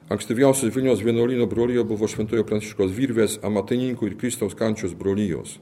Ankstyviausias 0.06 0.70
Vilniaus 0.70 1.00
vienuolino 1.02 1.46
brolijo 1.50 1.82
buvo 1.84 2.06
Šventojo 2.06 2.44
Pranciškos 2.46 2.92
virvės, 2.94 3.40
amatininkų 3.42 4.06
ir 4.06 4.14
Kristaus 4.20 4.54
kančios 4.54 4.92
brolijos. 4.94 5.56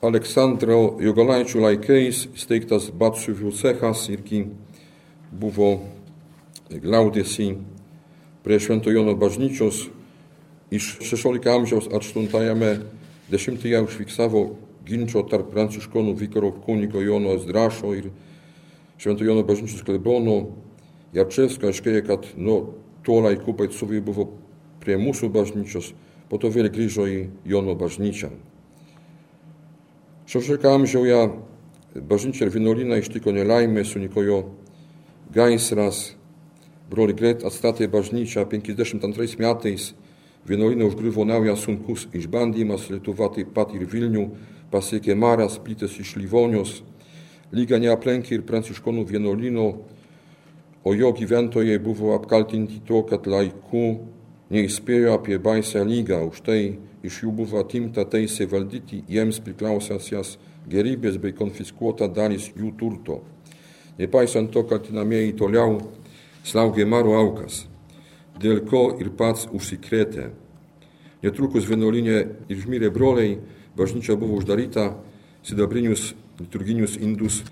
Aleksandro 0.00 0.96
Jogalaičių 1.04 1.60
laikais 1.66 2.22
steigtas 2.40 2.88
Batsuvių 2.96 3.52
cechas 3.52 4.06
irgi 4.08 4.40
buvo 5.28 5.68
glaudėsi 6.72 7.50
prie 8.40 8.56
Švento 8.64 8.88
Jono 8.88 9.12
bažnyčios. 9.12 9.84
Iš 10.72 10.96
16 11.04 11.52
amžiaus 11.52 11.92
8-ame 11.92 12.72
dešimtyje 13.28 13.84
užfiksavo 13.84 14.46
ginčio 14.88 15.26
tarp 15.28 15.52
pranciškonų 15.52 16.16
vikaro 16.24 16.56
kunigo 16.64 17.04
Jono 17.04 17.36
Zdrašo 17.36 17.92
ir 18.00 18.10
Švento 18.96 19.28
Jono 19.28 19.44
bažnyčios 19.44 19.84
klebono 19.84 20.61
Jarčevsko. 21.12 21.68
Aiškėja, 21.68 22.04
kad 22.06 22.26
nuo 22.36 22.74
tuo 23.04 23.20
laiku 23.24 23.54
baitsuviai 23.56 24.02
buvo 24.04 24.28
prie 24.82 24.96
mūsų 24.98 25.30
bažnyčios, 25.32 25.92
po 26.30 26.40
to 26.40 26.50
vėl 26.50 26.70
grįžo 26.72 27.06
į 27.06 27.18
Jono 27.46 27.76
bažnyčią. 27.78 28.32
XVI 30.26 30.70
amžiuje 30.70 31.18
bažnyčia 32.08 32.46
ir 32.46 32.52
vienuolyną 32.54 32.98
ištiko 33.02 33.34
nelaimė, 33.36 33.84
sunikojo 33.84 34.46
gaisras. 35.34 36.14
Broli 36.88 37.14
greit 37.16 37.44
atstatė 37.44 37.88
bažnyčią 37.92 38.46
52 38.48 39.36
metais. 39.40 39.92
Vienuolyną 40.48 40.88
užgriuvo 40.88 41.24
naujas 41.28 41.62
sunkus 41.62 42.08
išbandymas, 42.16 42.88
Lietuva 42.90 43.28
taip 43.30 43.52
pat 43.54 43.70
ir 43.76 43.84
Vilnių 43.86 44.24
pasiekė 44.72 45.14
maras, 45.14 45.60
plitęs 45.62 46.00
iš 46.02 46.16
Livonios. 46.18 46.80
Lyga 47.52 47.78
neaplenkė 47.78 48.38
ir 48.38 48.46
pranciškonų 48.48 49.04
vienuolyno, 49.12 49.66
o 50.84 50.94
jo 50.94 51.12
gyventojai 51.12 51.78
buvo 51.78 52.14
apkaltinti 52.16 52.80
to, 52.86 53.02
kad 53.06 53.26
laiku 53.26 54.02
neįspėjo 54.52 55.14
apie 55.16 55.38
baisę 55.38 55.84
lygą, 55.86 56.20
už 56.28 56.42
tai 56.46 56.60
iš 57.02 57.22
jų 57.24 57.32
buvo 57.42 57.60
atimta 57.62 58.04
teisė 58.04 58.48
valdyti 58.50 59.02
jiems 59.08 59.40
priklausęs 59.42 60.36
gerybės 60.68 61.18
bei 61.18 61.34
konfiskuota 61.34 62.06
dalis 62.08 62.50
jų 62.54 62.72
turto. 62.78 63.22
Nepaisant 63.98 64.52
to, 64.52 64.62
kaltinamieji 64.64 65.34
toliau 65.38 65.80
slaugė 66.46 66.86
maro 66.86 67.16
aukas, 67.18 67.66
dėl 68.38 68.62
ko 68.66 68.92
ir 69.00 69.10
pats 69.18 69.48
užsikrėtė. 69.52 70.30
Netrukus 71.22 71.66
vienuolinė 71.68 72.18
ir 72.50 72.62
žmyrė 72.62 72.90
broliai, 72.94 73.36
bažnyčia 73.78 74.16
buvo 74.18 74.38
uždaryta, 74.40 74.92
sidabrinius 75.46 76.12
liturginius 76.40 76.96
indus 76.98 77.42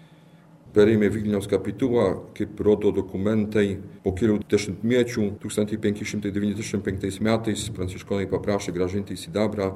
perėmė 0.74 1.08
Vilniaus 1.10 1.48
kapitulą, 1.50 2.06
kaip 2.36 2.60
rodo 2.62 2.92
dokumentai. 2.94 3.78
Po 4.04 4.12
kelių 4.16 4.40
dešimtmečių 4.50 5.26
1595 5.42 7.20
metais 7.26 7.66
pranciškonai 7.76 8.28
paprašė 8.30 8.74
gražinti 8.76 9.18
sidabrą 9.18 9.72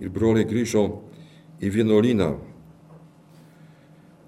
ir 0.00 0.10
broliai 0.10 0.48
grįžo 0.48 0.84
į 1.62 1.70
vienuolyną. 1.76 2.30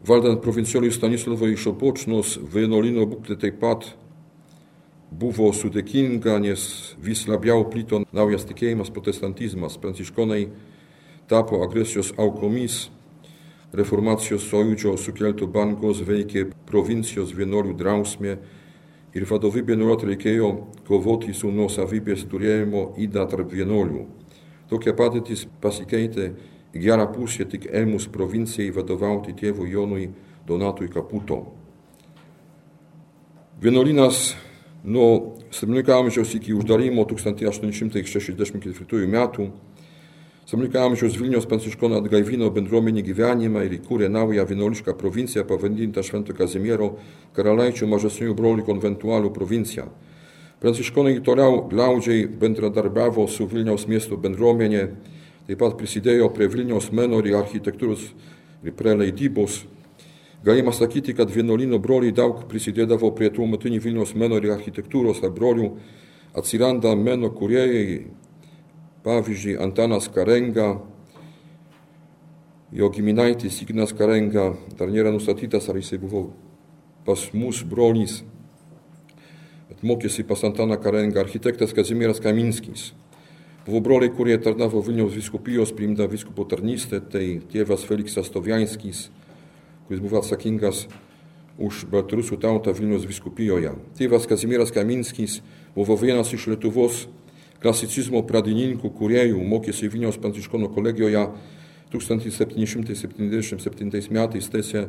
Valdant 0.07 0.43
provincioliui 0.43 0.95
Stanislavui 0.95 1.57
iš 1.57 1.73
Opočnos, 1.73 2.37
vienuolino 2.39 3.09
būklė 3.11 3.39
taip 3.43 3.57
pat 3.59 3.89
buvo 5.11 5.49
sudėkinga, 5.55 6.37
nes 6.45 6.95
vis 7.03 7.25
labiau 7.27 7.65
plito 7.71 8.05
naujas 8.15 8.47
tikėjimas 8.47 8.93
protestantizmas. 8.95 9.79
Pranciškonai 9.83 10.45
tapo 11.31 11.63
agresijos 11.65 12.13
aukomis 12.23 12.87
reformacijos 13.75 14.47
sąjūdžio 14.51 14.97
sukeltų 15.01 15.49
bangos 15.51 16.03
veikė 16.07 16.51
provincijos 16.69 17.35
vienuolių 17.35 17.75
drausmė 17.79 18.37
ir 19.17 19.27
vadovybė 19.27 19.77
nuolat 19.79 20.05
reikėjo 20.07 20.51
kovoti 20.87 21.35
su 21.35 21.51
nuosavybės 21.51 22.27
turėjimo 22.31 22.95
įda 23.01 23.27
tarp 23.31 23.53
vienuolių. 23.53 24.07
Tokia 24.71 24.93
padėtis 24.99 25.47
pasikeitė 25.63 26.33
į 26.75 26.79
gerą 26.83 27.07
pusę 27.13 27.45
tik 27.49 27.67
ėmus 27.71 28.09
provincijai 28.13 28.75
vadovauti 28.75 29.33
tėvui 29.39 29.71
Jonui 29.73 30.11
Donatui 30.47 30.89
Kaputo. 30.93 31.39
Vienuolynas 33.63 34.37
nuo 34.85 35.37
17 35.51 35.93
amžiaus 35.97 36.35
iki 36.37 36.53
uždarimo 36.55 37.05
1864 37.09 39.07
metų 39.09 39.51
17 40.47 40.79
amžiaus 40.79 41.17
Vilniaus 41.19 41.47
pranciškonų 41.51 41.97
atgaivino 41.99 42.47
bendruomenį 42.55 43.03
gyvenimą 43.09 43.65
ir 43.67 43.73
įkūrė 43.81 44.07
naują 44.15 44.45
vienuolišką 44.47 44.93
provinciją 44.95 45.43
pavadintą 45.43 46.05
Švento 46.07 46.37
Kazimiero 46.39 46.93
karalaičių 47.35 47.89
mažesniųjų 47.91 48.35
brolių 48.39 48.63
konventualų 48.69 49.33
provinciją. 49.35 49.89
Pranciškonai 50.63 51.17
toliau 51.27 51.65
glaudžiai 51.67 52.29
bendradarbiavo 52.31 53.25
su 53.27 53.49
Vilniaus 53.51 53.89
miesto 53.91 54.15
bendruomenė, 54.23 54.85
taip 55.49 55.59
pat 55.65 55.75
prisidėjo 55.81 56.29
prie 56.37 56.47
Vilniaus 56.53 56.93
meno 56.95 57.19
ir 57.27 57.35
architektūros 57.41 58.05
ir 58.63 58.77
prie 58.79 58.95
leidybos. 59.01 59.65
Galima 60.47 60.71
sakyti, 60.71 61.17
kad 61.19 61.33
vienuolino 61.35 61.81
broliai 61.83 62.15
daug 62.15 62.45
prisidėdavo 62.47 63.11
prie 63.19 63.33
tuometinių 63.35 63.83
Vilniaus 63.83 64.15
meno 64.15 64.39
ir 64.39 64.55
architektūros 64.55 65.25
ar 65.27 65.35
brolių 65.35 65.73
atsiranda 66.39 66.95
meno 66.95 67.33
kuriejai, 67.35 68.07
Pavyzdžiui, 69.07 69.55
Antanas 69.63 70.09
Karenga, 70.11 70.81
jo 72.75 72.89
giminaitis 72.91 73.61
Ignas 73.63 73.93
Karenga, 73.95 74.49
dar 74.75 74.91
nėra 74.91 75.13
nustatytas, 75.15 75.69
ar 75.71 75.77
jisai 75.79 76.01
buvo 76.03 76.33
pas 77.07 77.21
mus 77.31 77.61
brolys, 77.63 78.25
bet 79.69 79.85
mokėsi 79.87 80.25
pas 80.27 80.43
Antaną 80.49 80.75
Karengą 80.83 81.23
architektas 81.23 81.71
Kazimieras 81.77 82.19
Kaminskis. 82.25 82.89
Buvo 83.69 83.79
broliai, 83.85 84.11
kurie 84.11 84.41
tarnavo 84.43 84.83
Vilniaus 84.83 85.15
viskupijos, 85.15 85.71
priimta 85.71 86.09
viskupo 86.11 86.43
tarnystę, 86.51 86.99
tai 86.99 87.39
tėvas 87.53 87.87
Feliksas 87.87 88.33
Tovianskis, 88.35 89.05
kuris 89.87 90.03
buvo 90.03 90.19
atsakingas 90.19 90.89
už 91.63 91.85
baltarusių 91.95 92.41
tautą 92.43 92.75
Vilniaus 92.75 93.07
viskupijoje. 93.07 93.71
Tėvas 94.03 94.27
Kazimieras 94.27 94.75
Kaminskis 94.75 95.45
buvo 95.79 95.95
vienas 95.95 96.35
iš 96.35 96.49
Lietuvos 96.51 97.05
klasicizmo 97.63 98.21
pradininkų 98.27 98.89
kuriejų 98.99 99.39
mokėsi 99.45 99.89
Vilniaus 99.93 100.19
pranciškonų 100.23 100.69
kolegijoje 100.75 101.25
1777 101.93 104.13
metais 104.13 104.47
tęsė 104.53 104.83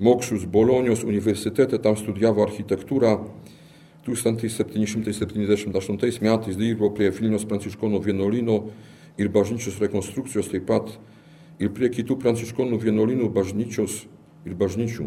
mokslus 0.00 0.44
Bolonijos 0.46 1.04
universitete, 1.04 1.78
tam 1.78 1.96
studijavo 1.96 2.42
architektūrą. 2.46 3.18
1778 4.08 6.22
metais 6.24 6.56
dirbo 6.56 6.90
prie 6.96 7.10
Vilniaus 7.12 7.44
pranciškonų 7.44 8.00
vienuolino 8.04 8.70
ir 9.18 9.28
bažnyčios 9.28 9.80
rekonstrukcijos 9.82 10.48
taip 10.48 10.66
pat 10.70 10.98
ir 11.58 11.70
prie 11.74 11.90
kitų 11.92 12.16
pranciškonų 12.22 12.78
vienuolinų 12.80 13.28
bažnyčios 13.34 14.06
ir 14.46 14.54
bažnyčių. 14.58 15.06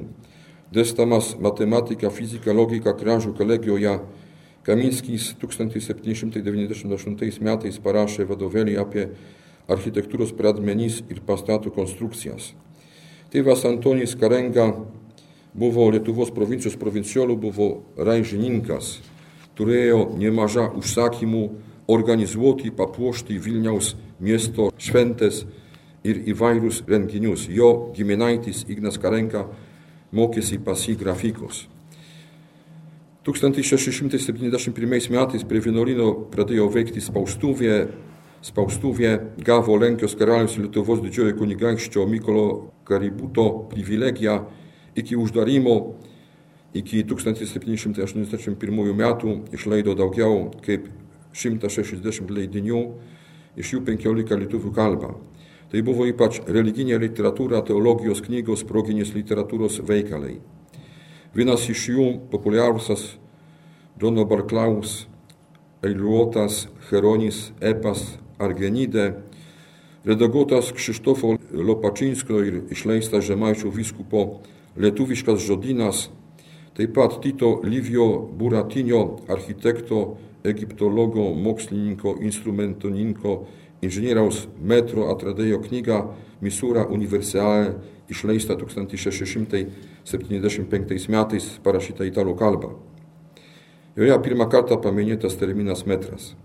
Dėstamas 0.71 1.35
matematiką, 1.39 2.11
fiziką, 2.13 2.53
logiką 2.55 2.93
Kražių 2.99 3.33
kolegijoje 3.35 3.97
Kaminskis 4.61 5.31
1798 5.41 7.41
metais 7.41 7.79
parašė 7.81 8.27
vadovėlį 8.29 8.75
apie 8.77 9.07
architektūros 9.71 10.35
pradmenys 10.37 10.99
ir 11.09 11.23
pastatų 11.25 11.73
konstrukcijas. 11.73 12.51
Tėvas 13.33 13.65
Antonijus 13.65 14.13
Karenga 14.19 14.67
buvo 15.57 15.87
Lietuvos 15.89 16.29
provincijos 16.35 16.77
provinciolų, 16.77 17.39
buvo 17.41 17.69
raižininkas, 17.97 18.99
turėjo 19.57 20.11
nemažą 20.19 20.67
užsakymų 20.77 21.43
organizuoti, 21.91 22.71
papuošti 22.71 23.39
Vilniaus 23.41 23.95
miesto 24.19 24.69
šventės 24.77 25.45
ir 26.05 26.21
įvairius 26.31 26.83
renginius. 26.87 27.47
Jo 27.49 27.91
giminaitis 27.95 28.65
Ignas 28.69 29.01
Karenga 29.01 29.47
mokėsi 30.13 30.61
pas 30.61 30.87
jį 30.87 30.95
grafikos. 31.01 31.65
1671 33.21 35.11
metais 35.13 35.43
prie 35.45 35.59
vienuolino 35.61 36.07
pradėjo 36.33 36.63
veikti 36.73 37.03
spaustuvė, 37.05 37.75
spaustuvė 38.41 39.11
gavo 39.45 39.75
Lenkijos 39.77 40.15
karalius 40.17 40.55
Lietuvos 40.57 41.03
didžiojo 41.03 41.35
kunigaikščio 41.37 42.07
Mykolo 42.09 42.47
Kaributo 42.89 43.67
privilegiją 43.69 44.39
iki 44.97 45.13
uždarimo 45.21 45.75
iki 46.73 47.03
1781 47.05 48.95
metų 49.03 49.35
išleido 49.53 49.93
daugiau 49.99 50.47
kaip 50.65 50.87
160 51.37 52.33
leidinių, 52.33 52.81
iš 53.53 53.75
jų 53.75 53.83
15 53.85 54.39
lietuvių 54.41 54.71
kalba. 54.73 55.13
Tai 55.69 55.83
buvo 55.85 56.09
ypač 56.09 56.41
religinė 56.49 56.97
literatūra, 57.05 57.61
teologijos 57.69 58.25
knygos, 58.25 58.65
proginės 58.65 59.13
literatūros 59.13 59.77
veikalai. 59.85 60.39
Vienas 61.31 61.63
iš 61.71 61.85
jų 61.87 62.05
populiariausias 62.27 63.05
Dono 63.95 64.25
Barklaus 64.27 65.05
eiliuotas 65.79 66.65
Heronis 66.89 67.53
Epas 67.63 68.01
Argenide, 68.35 69.05
redaguotas 70.03 70.73
Krzysztofo 70.75 71.37
Lopačinsko 71.55 72.41
ir 72.43 72.57
išleistas 72.75 73.23
Žemaičių 73.29 73.71
vyskupo 73.71 74.25
lietuviškas 74.75 75.39
žodynas, 75.47 76.09
taip 76.75 76.91
pat 76.99 77.15
Tito 77.23 77.61
Livio 77.63 78.09
Buratinio 78.35 79.21
architekto, 79.31 80.17
egiptologo, 80.43 81.29
mokslininko, 81.31 82.17
instrumentoninko, 82.27 83.37
inžinieriaus 83.81 84.47
metro 84.57 85.09
atradėjo 85.13 85.61
knyga 85.65 86.05
Misūra 86.41 86.87
universale 86.89 87.75
išleista 88.09 88.55
1675 88.57 91.09
metais 91.13 91.59
parašyta 91.63 92.05
italų 92.09 92.35
kalba. 92.37 92.69
Joje 93.95 94.19
pirmą 94.23 94.49
kartą 94.49 94.77
paminėtas 94.81 95.35
terminas 95.37 95.85
metras. 95.85 96.35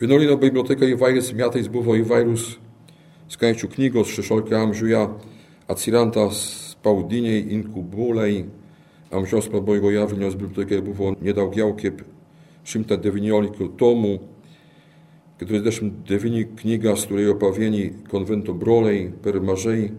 Vienuolino 0.00 0.36
biblioteka 0.40 0.86
įvairiais 0.88 1.32
metais 1.38 1.68
buvo 1.70 1.94
įvairūs 2.00 2.58
skaičių 3.30 3.68
knygos 3.76 4.08
16 4.16 4.56
amžiuje 4.58 5.08
atsiranda 5.70 6.30
spaudiniai 6.34 7.46
inkubulai. 7.54 8.44
Amžiaus 9.12 9.46
pabaigoje 9.52 10.06
Vilniaus 10.10 10.36
bibliotekai 10.40 10.80
buvo 10.82 11.14
nedaugiau 11.20 11.76
kaip 11.76 12.00
119 12.64 13.76
tomų, 13.76 14.31
49 15.48 16.56
knygas 16.60 17.06
turėjo 17.10 17.38
pavieni 17.40 17.88
konvento 18.10 18.54
broliai 18.54 19.08
per 19.22 19.40
mažai, 19.40 19.92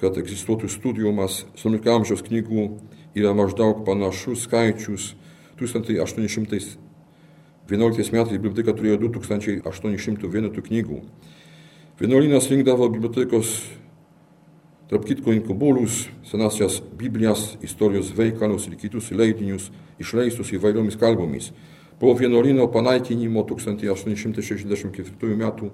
kad 0.00 0.18
egzistuotų 0.20 0.70
studijumas. 0.70 1.44
18 1.58 1.94
amžiaus 1.94 2.24
knygų 2.26 2.66
yra 3.18 3.32
maždaug 3.36 3.84
panašus 3.86 4.46
skaičius 4.46 5.14
1800 5.58 6.78
11 7.68 8.14
metais 8.16 8.38
biblioteka 8.40 8.72
turėjo 8.72 8.96
2800 9.10 10.30
vienetų 10.32 10.62
knygų. 10.70 11.02
Vienuolynas 12.00 12.46
rinkdavo 12.48 12.86
bibliotekos, 12.94 13.58
tarp 14.88 15.04
kitko, 15.04 15.34
inkubulus, 15.36 16.06
senasias 16.24 16.78
Biblijas, 16.96 17.58
istorijos 17.60 18.14
veikalus 18.16 18.70
ir 18.70 18.78
kitus 18.80 19.10
leidinius 19.12 19.68
išleistus 20.00 20.54
įvairiomis 20.56 20.96
kalbomis. 20.96 21.50
Po 21.98 22.14
vienuolyno 22.14 22.68
panaikinimo 22.70 23.42
1864 23.42 25.36
metų 25.38 25.70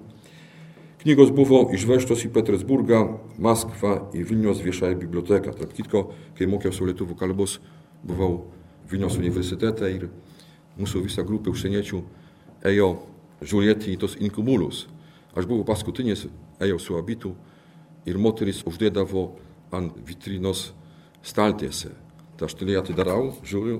knygos 1.03 1.29
buvo 1.37 1.59
išvežtos 1.77 2.23
į 2.25 2.31
Petersburgą, 2.33 3.01
Maskvą, 3.37 4.09
į 4.17 4.23
Vilnius 4.25 4.63
viešąją 4.65 4.97
biblioteką. 5.03 5.53
Tarp 5.53 5.75
kitko, 5.77 6.07
kai 6.33 6.47
mokiausi 6.49 6.87
lietuvų 6.87 7.13
kalbos, 7.19 7.59
buvau 8.01 8.47
Vilnius 8.89 9.19
universitete 9.21 9.91
ir 9.93 10.07
mūsų 10.79 11.03
visa 11.05 11.21
grupė 11.21 11.53
užsieniečių 11.53 12.01
ėjo 12.71 12.89
žiūrėti 13.45 13.93
į 13.93 13.99
tos 14.01 14.17
inkubulus. 14.17 14.87
Aš 15.37 15.45
buvau 15.45 15.65
paskutinis, 15.67 16.25
ėjau 16.57 16.79
su 16.81 16.97
abitu 16.97 17.35
ir 18.09 18.17
moteris 18.17 18.63
uždėdavo 18.65 19.27
ant 19.75 19.93
vitrinos 20.07 20.71
staltiesę. 21.25 21.93
Tai 22.35 22.49
aš 22.49 22.57
tylėje 22.59 22.81
atidarau, 22.81 23.33
žiūriu, 23.45 23.79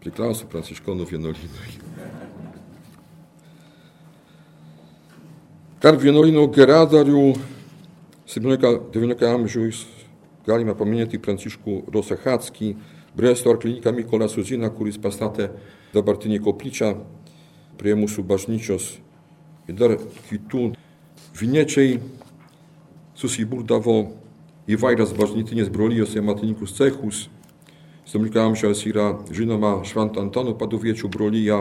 priklauso 0.00 0.48
pranciškonų 0.48 1.06
vienuolynui. 1.10 1.72
Tarp 5.80 6.00
vienuolynų 6.02 6.44
geradarių 6.52 7.24
17-19 8.28 9.28
amžiaus 9.28 9.84
galime 10.44 10.74
paminėti 10.76 11.20
Pranciškų 11.20 11.84
Rosachacki, 11.92 12.74
Bresto 13.16 13.50
arklininką 13.50 13.92
Mykolą 13.96 14.28
Suziną, 14.30 14.70
kuris 14.70 14.98
pastatė 15.00 15.48
dabartinį 15.94 16.38
koplyčią 16.44 16.92
prie 17.80 17.96
mūsų 17.98 18.22
bažnyčios 18.28 18.92
ir 19.68 19.76
dar 19.80 19.96
kitų. 20.28 20.70
Viniečiai 21.40 21.98
susibūrdavo 23.18 23.96
įvairias 24.70 25.12
bažnytinės 25.16 25.72
brolijos 25.72 26.14
ir 26.14 26.24
matininkų 26.26 26.68
cechus. 26.70 27.28
17 28.10 28.42
amžiaus 28.42 28.80
yra 28.90 29.12
žinoma 29.30 29.84
Švento 29.86 30.18
Antano 30.18 30.56
paduviečių 30.58 31.06
brolyja, 31.14 31.60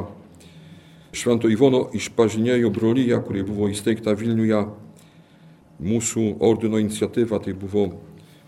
Švento 1.13 1.45
Ivono 1.45 1.83
išpažinėjo 1.93 2.71
brolyja, 2.73 3.19
kuri 3.21 3.43
buvo 3.45 3.67
įsteigta 3.69 4.15
Vilniuje. 4.17 4.63
Mūsų 5.77 6.23
ordino 6.41 6.81
iniciatyva 6.81 7.37
tai 7.45 7.53
buvo 7.53 7.83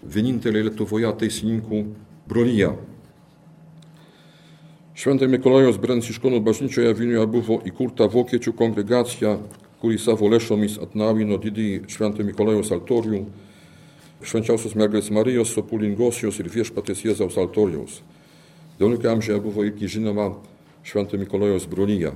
vienintelė 0.01 0.63
Lietuvoje 0.65 1.11
teisininkų 1.21 1.83
brolyja. 2.25 2.71
Šventai 4.97 5.29
Mikolajaus 5.29 5.77
Branciškonų 5.77 6.41
bažnyčioje 6.41 6.95
Vilniuje 6.97 7.27
buvo 7.29 7.59
įkurta 7.69 8.09
vokiečių 8.09 8.55
kongregacija, 8.57 9.37
kuri 9.77 10.01
savo 10.01 10.25
lėšomis 10.33 10.81
atnaujino 10.81 11.37
didįjį 11.37 11.85
Švento 11.85 12.25
Mikolajaus 12.25 12.73
altorių, 12.73 13.21
Švenčiausios 14.21 14.75
mergelės 14.77 15.09
Marijos, 15.13 15.53
Sopulingosios 15.55 16.37
ir 16.41 16.49
viešpatės 16.53 17.01
Jėzaus 17.07 17.39
altoriaus. 17.41 18.01
XIX 18.77 19.15
amžiuje 19.15 19.39
buvo 19.41 19.65
irgi 19.65 19.89
žinoma 19.97 20.35
Švento 20.85 21.17
Mikolajaus 21.17 21.65
brolyje. 21.69 22.13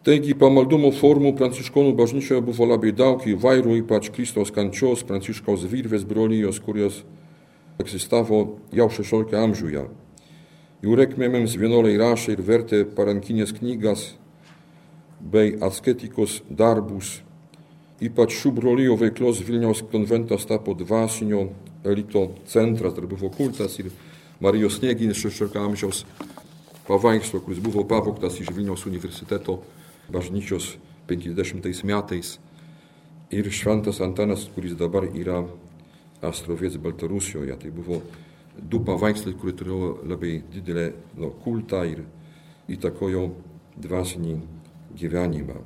Taigi 0.00 0.32
pamaldumo 0.32 0.90
formų 0.96 1.34
pranciškonų 1.36 1.92
bažnyčioje 1.98 2.40
buvo 2.40 2.66
labai 2.70 2.90
daug 2.96 3.20
įvairių, 3.28 3.74
ypač 3.82 4.08
Kristaus 4.14 4.48
kančios, 4.54 5.02
pranciškaus 5.04 5.66
virvės 5.68 6.06
brolyjos, 6.08 6.60
kurios 6.64 7.02
egzistavo 7.80 8.60
jau 8.72 8.88
XVI 8.88 9.36
amžiuje. 9.42 9.84
Jų 10.80 10.96
rekmėms 10.96 11.58
vienuoliai 11.60 11.98
rašė 12.00 12.32
ir 12.32 12.40
vertė 12.46 12.84
parankinės 12.96 13.52
knygas 13.58 14.14
bei 15.20 15.52
asketikos 15.60 16.40
darbus. 16.48 17.18
Ypač 18.00 18.32
šių 18.32 18.54
brolyjų 18.56 18.94
veiklos 18.96 19.42
Vilniaus 19.44 19.82
konventas 19.92 20.46
tapo 20.48 20.72
dvasinio 20.72 21.42
elito 21.84 22.30
centras, 22.48 22.94
dar 22.96 23.04
buvo 23.08 23.28
kultas 23.34 23.76
ir 23.82 23.90
Marijos 24.40 24.78
Snieginis 24.78 25.20
16 25.20 25.58
amžiaus 25.60 26.06
paveikslo, 26.86 27.42
kuris 27.44 27.60
buvo 27.60 27.84
pavoktas 27.84 28.38
iš 28.40 28.48
Vilniaus 28.56 28.86
universiteto 28.88 29.58
bažnyčios 30.08 30.78
50 31.08 31.84
metais. 31.84 32.38
Ir 33.30 33.50
šventas 33.52 34.00
Antanas, 34.00 34.46
kuris 34.54 34.72
dabar 34.80 35.04
yra 35.12 35.42
Astrovės 36.24 36.78
Baltarusijoje. 36.80 37.56
Tai 37.60 37.70
buvo 37.74 38.00
du 38.56 38.80
paveikslai, 38.84 39.36
kurie 39.38 39.54
turėjo 39.56 39.90
labai 40.08 40.40
didelę 40.52 40.86
no, 41.20 41.30
kultą 41.44 41.84
ir 41.88 42.02
įtakojo 42.72 43.28
dvasinį 43.76 44.38
gyvenimą. 44.98 45.60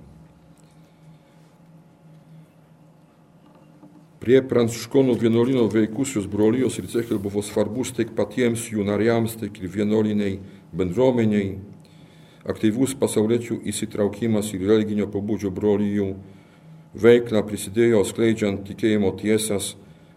Prie 4.24 4.38
pranciškonų 4.40 5.18
vienuolino 5.20 5.66
veikusios 5.68 6.24
brolijos 6.32 6.78
ir 6.80 6.86
cechai 6.88 7.18
buvo 7.20 7.42
svarbus 7.44 7.90
tiek 7.92 8.14
patiems 8.16 8.70
jų 8.72 8.86
nariams, 8.88 9.34
tiek 9.36 9.58
ir 9.60 9.68
vienuoliniai 9.68 10.38
bendruomeniai. 10.72 11.58
Aktyvus 12.48 12.94
pasauliečių 12.96 13.58
įsitraukimas 13.68 14.48
į 14.56 14.62
religinio 14.64 15.10
pobūdžio 15.12 15.52
brolijų 15.52 16.08
veiklą 17.04 17.44
prisidėjo 17.44 18.00
skleidžiant 18.08 18.64
tikėjimo 18.64 19.12
tiesas 19.20 19.74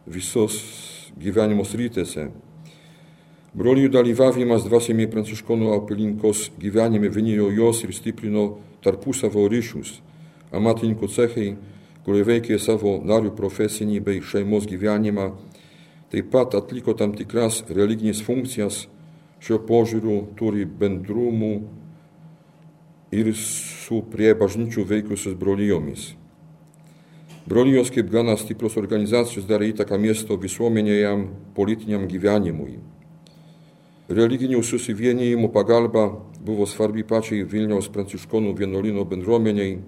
visos 0.08 0.56
gyvenimo 1.20 1.68
sritėse. 1.68 2.30
Brolių 3.60 3.92
dalyvavimas 3.92 4.70
dvasinėme 4.70 5.12
pranciškonų 5.12 5.74
apylinkos 5.82 6.48
gyvenime 6.64 7.12
vienėjo 7.12 7.52
jos 7.60 7.84
ir 7.84 7.92
stiprino 7.92 8.54
tarpusavo 8.88 9.50
ryšius. 9.52 9.98
Amatininkų 10.56 11.12
cechai, 11.12 11.58
kurie 12.08 12.24
veikė 12.24 12.56
savo 12.56 12.94
narių 13.04 13.34
profesinį 13.36 13.98
bei 14.00 14.22
šeimos 14.24 14.64
gyvenimą, 14.64 15.26
taip 16.08 16.30
pat 16.32 16.54
atliko 16.56 16.94
tam 16.96 17.12
tikras 17.12 17.66
religinės 17.68 18.22
funkcijas, 18.24 18.86
šio 19.44 19.58
požiūriu 19.68 20.22
turi 20.40 20.64
bendrumų 20.64 21.52
ir 23.12 23.34
su 23.36 24.00
prie 24.08 24.32
bažnyčių 24.40 24.86
veikusios 24.88 25.36
brolijomis. 25.36 26.14
Brolijos 27.48 27.92
kaip 27.92 28.08
gana 28.12 28.38
stiprios 28.40 28.80
organizacijos 28.80 29.44
darė 29.52 29.74
įtaką 29.74 30.00
miesto 30.00 30.40
visuomenėje 30.40 31.12
politiniam 31.60 32.08
gyvenimui. 32.08 32.80
Religinių 34.08 34.64
susivienijimų 34.64 35.52
pagalba 35.52 36.08
buvo 36.40 36.64
svarbi 36.72 37.04
pačiai 37.04 37.44
Vilniaus 37.44 37.92
pranciškonų 37.92 38.56
vienuolino 38.56 39.04
bendruomeniai, 39.04 39.82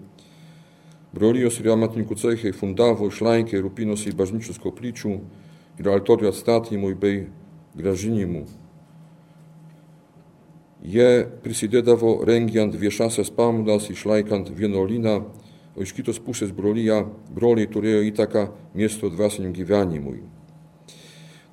Brolijos 1.16 1.58
ir 1.58 1.72
amatininkų 1.74 2.16
cechai 2.22 2.54
fundavo, 2.54 3.08
išlaikė 3.10 3.58
ir 3.58 3.64
rūpinosi 3.66 4.14
bažnyčios 4.14 4.62
koplyčių 4.62 5.14
ir 5.82 5.90
altorių 5.90 6.30
atstatymui 6.30 6.94
bei 6.94 7.24
gražinimų. 7.80 8.44
Jie 10.80 11.26
prisidėdavo 11.44 12.22
rengiant 12.28 12.76
viešasias 12.78 13.34
pamaldas, 13.36 13.90
išlaikant 13.92 14.52
vienuolyną, 14.56 15.16
o 15.76 15.84
iš 15.84 15.92
kitos 15.98 16.22
pusės 16.24 16.54
brolyje 16.56 17.02
broliai 17.36 17.68
turėjo 17.72 18.06
įtaką 18.12 18.46
miesto 18.78 19.10
dvasiniam 19.12 19.52
gyvenimui. 19.56 20.22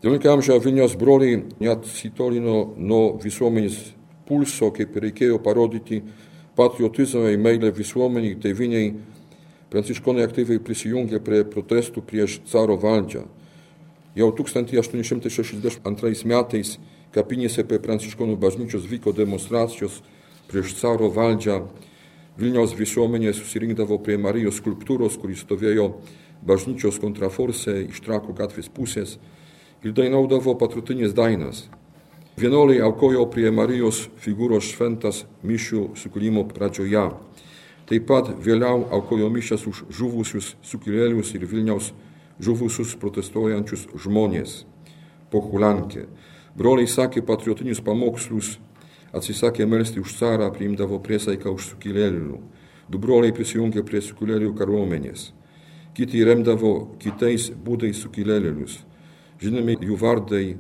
XIX 0.05 0.31
amžiaus 0.37 0.62
Vilniaus 0.62 0.95
broliai 1.01 1.40
neatsitolino 1.59 2.77
nuo 2.77 3.16
visuomenės 3.23 3.81
pulso, 4.29 4.71
kaip 4.71 4.95
reikėjo 4.95 5.40
parodyti 5.42 6.03
patriotizmą 6.57 7.33
ir 7.33 7.40
meilę 7.42 7.73
visuomeniai, 7.75 8.37
tėviniai 8.42 8.92
Pranciškonai 9.70 10.22
aktyviai 10.26 10.62
prisijungė 10.62 11.18
prie 11.26 11.42
protestų 11.48 12.02
prieš 12.07 12.40
caro 12.46 12.76
valdžią. 12.79 13.24
Jau 14.16 14.29
1862 14.33 16.29
metais 16.31 16.76
kapinėse 17.12 17.64
prie 17.66 17.81
Pranciškonų 17.83 18.37
bažnyčios 18.40 18.87
vyko 18.88 19.12
demonstracijos 19.16 20.02
prieš 20.46 20.76
caro 20.79 21.11
valdžią. 21.12 21.64
Vilniaus 22.37 22.76
visuomenė 22.76 23.33
susirinkdavo 23.35 23.98
prie 24.05 24.18
Marijos 24.20 24.61
skulptūros, 24.61 25.16
kuris 25.18 25.42
stovėjo 25.42 25.88
bažnyčios 26.46 27.00
kontraforse 27.00 27.79
iš 27.88 28.02
trakų 28.05 28.37
gatvės 28.37 28.68
pusės 28.68 29.16
ir 29.83 29.96
dainaudavo 29.96 30.55
patriotinės 30.61 31.16
dainas. 31.16 31.66
Vienuoliai 32.37 32.83
aukojo 32.85 33.24
prie 33.33 33.48
Marijos 33.48 34.02
figūros 34.20 34.68
šventas 34.68 35.24
mišių 35.40 35.96
sukūrimo 35.96 36.44
pradžioje. 36.50 37.07
Taip 37.87 38.09
pat 38.09 38.33
vėliau 38.42 38.88
aukojo 38.90 39.29
mišęs 39.31 39.66
už 39.70 39.85
žuvusius 39.94 40.55
sukilėlius 40.66 41.29
ir 41.37 41.44
Vilniaus 41.46 41.92
žuvusius 42.42 42.96
protestuojančius 42.99 43.87
žmonės. 44.03 44.64
Po 45.31 45.38
Hulankė. 45.44 46.09
Broliai 46.59 46.90
sakė 46.90 47.22
patriotinius 47.22 47.83
pamokslus, 47.87 48.57
atsisakė 49.14 49.68
melsti 49.70 50.03
už 50.03 50.16
carą, 50.18 50.51
priimdavo 50.51 50.99
priesaiką 51.05 51.55
už 51.55 51.72
sukilėlių. 51.75 52.40
Du 52.90 52.99
broliai 53.03 53.35
prisijungė 53.35 53.87
prie 53.87 54.03
sukilėlių 54.03 54.53
kariuomenės. 54.59 55.31
Kiti 55.94 56.27
remdavo 56.27 56.96
kitais 56.99 57.53
būdais 57.55 58.03
sukilėlius. 58.03 58.81
Žinomi 59.38 59.79
jų 59.79 59.96
vardai 60.01 60.57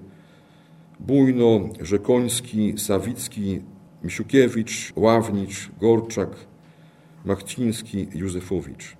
Bujno, 0.98 1.74
Žekoński, 1.82 2.76
Savicki, 2.78 3.62
Misiukiewicz, 4.02 4.92
Ławnicz, 4.96 5.70
Gorczak, 5.80 6.38
Józefowicz. 8.14 8.94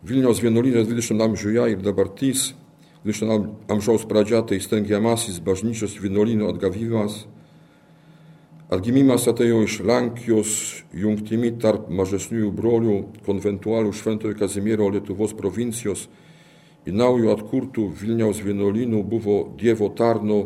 Vilniaus 0.00 0.40
vienuolynės 0.40 0.88
20 0.88 1.20
amžiuje 1.20 1.66
ir 1.74 1.82
dabartys 1.84 2.54
20 3.04 3.68
amžiaus 3.72 4.06
pradžia 4.08 4.42
tai 4.44 4.60
stengiamasis 4.60 5.38
bažnyčios 5.44 5.98
vienuolyno 6.00 6.50
atgavimas. 6.52 7.26
Atgimimas 8.72 9.24
atėjo 9.28 9.62
iš 9.64 9.78
Lenkijos 9.88 10.50
jungtimi 10.92 11.50
tarp 11.60 11.88
mažesniųjų 11.88 12.50
brolių 12.54 12.96
konventualių 13.26 13.92
Šventojo 13.96 14.36
Kazimiero 14.36 14.88
Lietuvos 14.92 15.32
provincijos 15.36 16.06
į 16.84 16.92
naujų 16.96 17.32
atkurtų 17.32 17.88
Vilniaus 18.00 18.44
vienuolynų 18.44 19.00
buvo 19.04 19.40
Dievo 19.60 19.88
tarno 19.96 20.42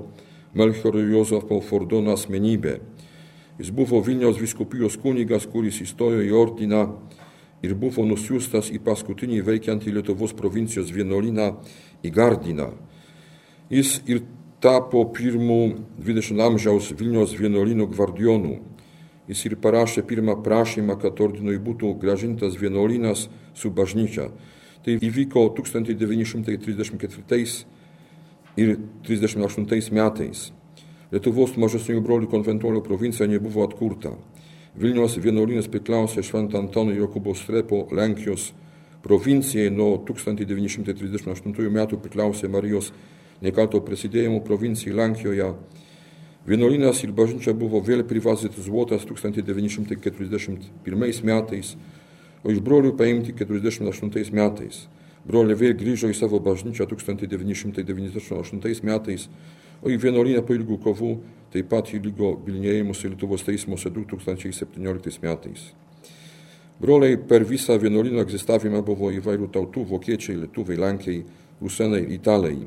Melchioro 0.54 1.02
Jozefo 1.02 1.58
Fordono 1.62 2.14
asmenybė. 2.14 2.78
Jis 3.58 3.70
buvo 3.70 4.00
Vilniaus 4.02 4.40
viskupijos 4.40 4.96
kunigas, 4.98 5.46
kuris 5.46 5.78
įstojo 5.84 6.24
į 6.26 6.32
ordiną 6.34 6.82
ir 7.62 7.74
buvo 7.78 8.02
nusiųstas 8.06 8.70
į 8.74 8.80
paskutinį 8.82 9.44
veikiantį 9.46 9.94
Lietuvos 9.94 10.34
provincijos 10.36 10.90
vienuolyną 10.92 11.52
į 12.02 12.10
Gardiną. 12.14 12.72
Jis 13.70 14.00
ir 14.10 14.24
tapo 14.64 15.04
pirmų 15.14 15.60
20 16.02 16.40
amžiaus 16.40 16.90
Vilniaus 16.98 17.36
vienuolynų 17.38 17.86
gvardijonų. 17.92 18.56
Jis 19.28 19.44
ir 19.48 19.56
parašė 19.62 20.02
pirmą 20.04 20.42
prašymą, 20.44 20.98
kad 21.00 21.20
ordinui 21.20 21.56
būtų 21.62 21.94
gražintas 22.00 22.58
vienuolynas 22.60 23.28
su 23.56 23.70
bažnyčia. 23.70 24.28
Tai 24.84 24.92
įvyko 24.98 25.46
1934 25.56 27.64
ir 28.60 28.76
1938 29.06 29.94
metais. 29.94 30.52
Lietuvos 31.14 31.52
mažesniųjų 31.54 32.00
brolių 32.02 32.26
konventuolių 32.26 32.80
provincija 32.82 33.28
nebuvo 33.30 33.62
atkurta. 33.62 34.18
Vilniaus 34.74 35.14
vienuolynas 35.22 35.70
priklausė 35.70 36.26
Šventą 36.26 36.58
Antoną 36.58 36.90
Jokūbo 36.96 37.30
Strepo 37.38 37.86
Lenkijos 37.94 38.50
provincijai 39.04 39.70
nuo 39.70 40.02
1938 40.08 41.70
metų 41.76 42.00
priklausė 42.02 42.50
Marijos 42.50 42.90
nekalto 43.46 43.78
prasidėjimo 43.86 44.42
provincijai 44.42 44.98
Lenkijoje. 44.98 45.54
Vienuolynas 46.50 47.06
ir 47.06 47.14
bažnyčia 47.14 47.54
buvo 47.54 47.78
vėl 47.78 48.02
privatizuotas 48.10 49.06
1941 49.06 51.30
metais, 51.30 51.78
o 52.42 52.50
iš 52.50 52.58
brolių 52.58 52.98
paimti 52.98 53.30
1948 53.38 54.34
metais. 54.34 54.90
Broliai 55.24 55.56
vėl 55.62 55.78
grįžo 55.78 56.10
į 56.10 56.14
savo 56.18 56.42
bažnyčią 56.42 56.90
1998 56.90 58.82
metais 58.82 59.30
o 59.82 59.90
į 59.90 59.98
vienuolinę 60.00 60.42
po 60.46 60.54
ilgų 60.56 60.78
kovų 60.84 61.14
taip 61.54 61.70
pat 61.70 61.92
įlygo 61.94 62.34
bilinėjimus 62.44 63.04
Lietuvos 63.06 63.44
teismuose 63.46 63.90
2017 63.94 65.22
metais. 65.22 65.68
Broliai 66.80 67.16
per 67.16 67.44
visą 67.46 67.76
vienuolino 67.78 68.22
egzistavimą 68.24 68.82
buvo 68.82 69.12
įvairių 69.14 69.50
tautų- 69.54 69.84
vokiečiai, 69.92 70.40
lietuviai, 70.42 70.80
lenkiai, 70.80 71.22
rusenai, 71.60 72.02
italai. 72.14 72.66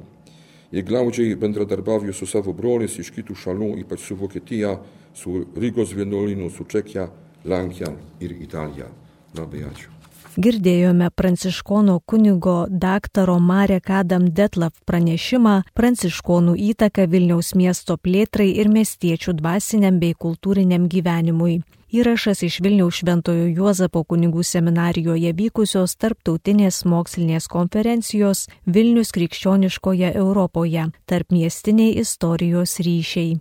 Jie 0.71 0.83
glaudžiai 0.83 1.35
bendradarbiavo 1.35 2.13
su 2.13 2.25
savo 2.25 2.53
broliais 2.53 2.97
iš 2.99 3.11
kitų 3.11 3.35
šalių, 3.35 3.69
ypač 3.83 3.99
su 3.99 4.15
Vokietija, 4.15 4.79
su 5.13 5.45
Rygos 5.55 5.93
vienuolinu, 5.93 6.49
su 6.49 6.63
Čekija, 6.63 7.09
Lenkija 7.45 7.93
ir 8.19 8.31
Italija. 8.31 8.87
Labai 9.35 9.63
ačiū 9.63 9.96
girdėjome 10.37 11.09
pranciškono 11.17 11.99
kunigo 12.05 12.57
daktaro 12.69 13.39
Marek 13.39 13.89
Adam 13.89 14.27
Detlav 14.39 14.75
pranešimą 14.85 15.55
pranciškonų 15.77 16.53
įtaką 16.71 17.07
Vilniaus 17.13 17.55
miesto 17.57 17.97
plėtrai 17.97 18.51
ir 18.61 18.69
miestiečių 18.69 19.33
dvasiniam 19.39 19.97
bei 20.03 20.13
kultūriniam 20.13 20.85
gyvenimui. 20.93 21.63
Įrašas 21.87 22.41
iš 22.43 22.59
Vilniaus 22.61 22.99
Šventojo 22.99 23.45
Juozapo 23.47 24.03
kunigų 24.03 24.43
seminarijoje 24.43 25.33
vykusios 25.33 25.95
tarptautinės 25.95 26.81
mokslinės 26.85 27.47
konferencijos 27.47 28.45
Vilnius 28.67 29.13
krikščioniškoje 29.15 30.13
Europoje- 30.19 30.85
tarp 31.09 31.31
miestiniai 31.31 31.97
istorijos 32.03 32.77
ryšiai. 32.79 33.35